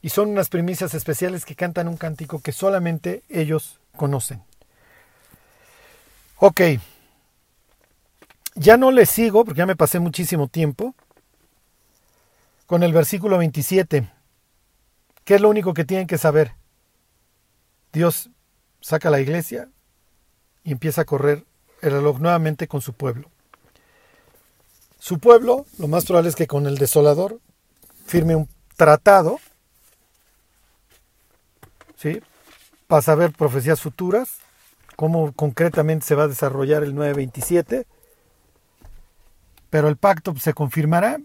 [0.00, 4.42] Y son unas primicias especiales que cantan un cántico que solamente ellos conocen.
[6.36, 6.60] Ok,
[8.54, 10.94] ya no les sigo, porque ya me pasé muchísimo tiempo,
[12.66, 14.08] con el versículo 27.
[15.24, 16.54] ¿Qué es lo único que tienen que saber?
[17.92, 18.30] Dios
[18.80, 19.68] saca la iglesia
[20.64, 21.44] y empieza a correr
[21.82, 23.30] el reloj nuevamente con su pueblo.
[24.98, 27.40] Su pueblo, lo más probable es que con el desolador
[28.06, 29.38] firme un tratado,
[31.96, 32.20] ¿sí?
[32.86, 34.38] Para saber profecías futuras,
[34.96, 37.86] cómo concretamente se va a desarrollar el 927,
[39.70, 41.20] pero el pacto se confirmará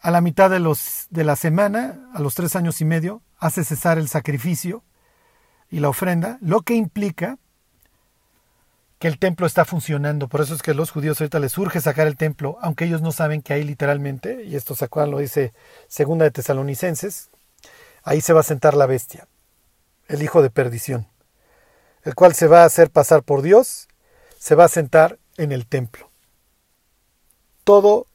[0.00, 3.64] a la mitad de, los, de la semana, a los tres años y medio, hace
[3.64, 4.82] cesar el sacrificio
[5.72, 7.38] y la ofrenda, lo que implica
[8.98, 10.28] que el templo está funcionando.
[10.28, 13.00] Por eso es que a los judíos ahorita les urge sacar el templo, aunque ellos
[13.00, 15.54] no saben que ahí literalmente, y esto se acuerdan, lo dice
[15.88, 17.30] Segunda de Tesalonicenses,
[18.04, 19.26] ahí se va a sentar la bestia,
[20.08, 21.08] el hijo de perdición,
[22.04, 23.88] el cual se va a hacer pasar por Dios,
[24.38, 26.10] se va a sentar en el templo.
[27.64, 28.06] Todo,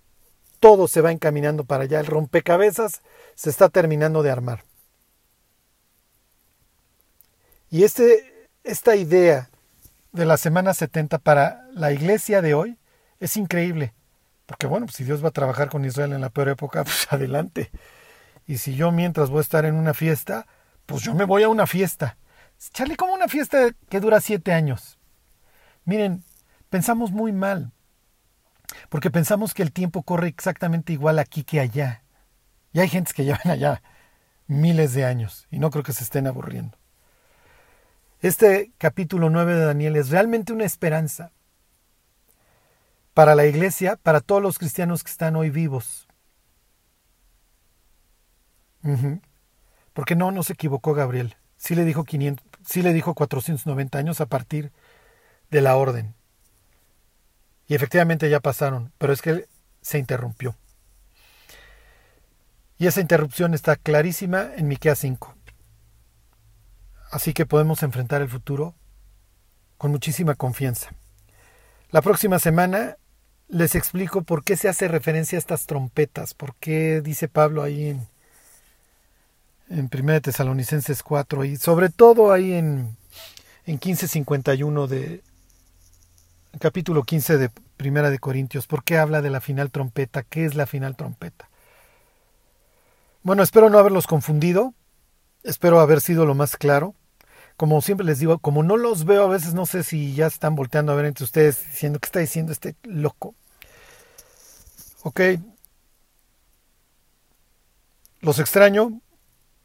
[0.59, 1.99] todo se va encaminando para allá.
[1.99, 3.01] El rompecabezas
[3.33, 4.63] se está terminando de armar.
[7.69, 9.49] Y este, esta idea
[10.11, 12.77] de la semana 70 para la iglesia de hoy
[13.19, 13.93] es increíble.
[14.45, 17.07] Porque bueno, pues si Dios va a trabajar con Israel en la peor época, pues
[17.11, 17.71] adelante.
[18.45, 20.47] Y si yo mientras voy a estar en una fiesta,
[20.85, 22.17] pues yo me voy a una fiesta.
[22.73, 24.97] Charlie, como una fiesta que dura siete años.
[25.83, 26.23] Miren,
[26.69, 27.71] pensamos muy mal.
[28.89, 32.03] Porque pensamos que el tiempo corre exactamente igual aquí que allá.
[32.71, 33.81] Y hay gentes que llevan allá
[34.47, 36.76] miles de años y no creo que se estén aburriendo.
[38.21, 41.31] Este capítulo 9 de Daniel es realmente una esperanza
[43.13, 46.07] para la iglesia, para todos los cristianos que están hoy vivos.
[49.93, 51.35] Porque no, no se equivocó Gabriel.
[51.57, 54.71] Sí le dijo 500, sí le dijo 490 años a partir
[55.51, 56.15] de la orden.
[57.67, 59.47] Y efectivamente ya pasaron, pero es que
[59.81, 60.55] se interrumpió.
[62.79, 65.36] Y esa interrupción está clarísima en Miqueas 5.
[67.11, 68.75] Así que podemos enfrentar el futuro
[69.77, 70.91] con muchísima confianza.
[71.89, 72.97] La próxima semana
[73.47, 77.87] les explico por qué se hace referencia a estas trompetas, por qué dice Pablo ahí
[77.87, 78.07] en,
[79.69, 82.97] en 1 Tesalonicenses 4 y sobre todo ahí en,
[83.65, 85.21] en 1551 de
[86.59, 90.55] capítulo 15 de Primera de Corintios, por qué habla de la final trompeta, qué es
[90.55, 91.47] la final trompeta.
[93.23, 94.73] Bueno, espero no haberlos confundido,
[95.43, 96.95] espero haber sido lo más claro.
[97.55, 100.55] Como siempre les digo, como no los veo, a veces no sé si ya están
[100.55, 103.33] volteando a ver entre ustedes diciendo, ¿qué está diciendo este loco?
[105.03, 105.21] Ok.
[108.19, 109.01] Los extraño,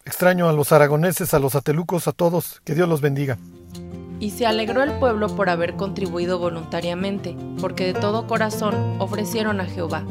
[0.04, 3.38] extraño a los aragoneses, a los atelucos, a todos, que Dios los bendiga.
[4.20, 9.66] Y se alegró el pueblo por haber contribuido voluntariamente, porque de todo corazón ofrecieron a
[9.66, 10.04] Jehová.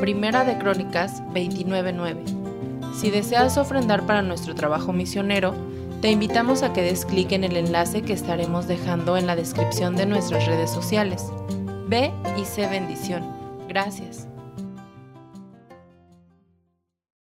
[0.00, 2.41] Primera de Crónicas 29.9.
[2.92, 5.54] Si deseas ofrendar para nuestro trabajo misionero,
[6.00, 9.96] te invitamos a que des clic en el enlace que estaremos dejando en la descripción
[9.96, 11.26] de nuestras redes sociales.
[11.86, 13.24] Ve y sé bendición.
[13.68, 14.31] Gracias.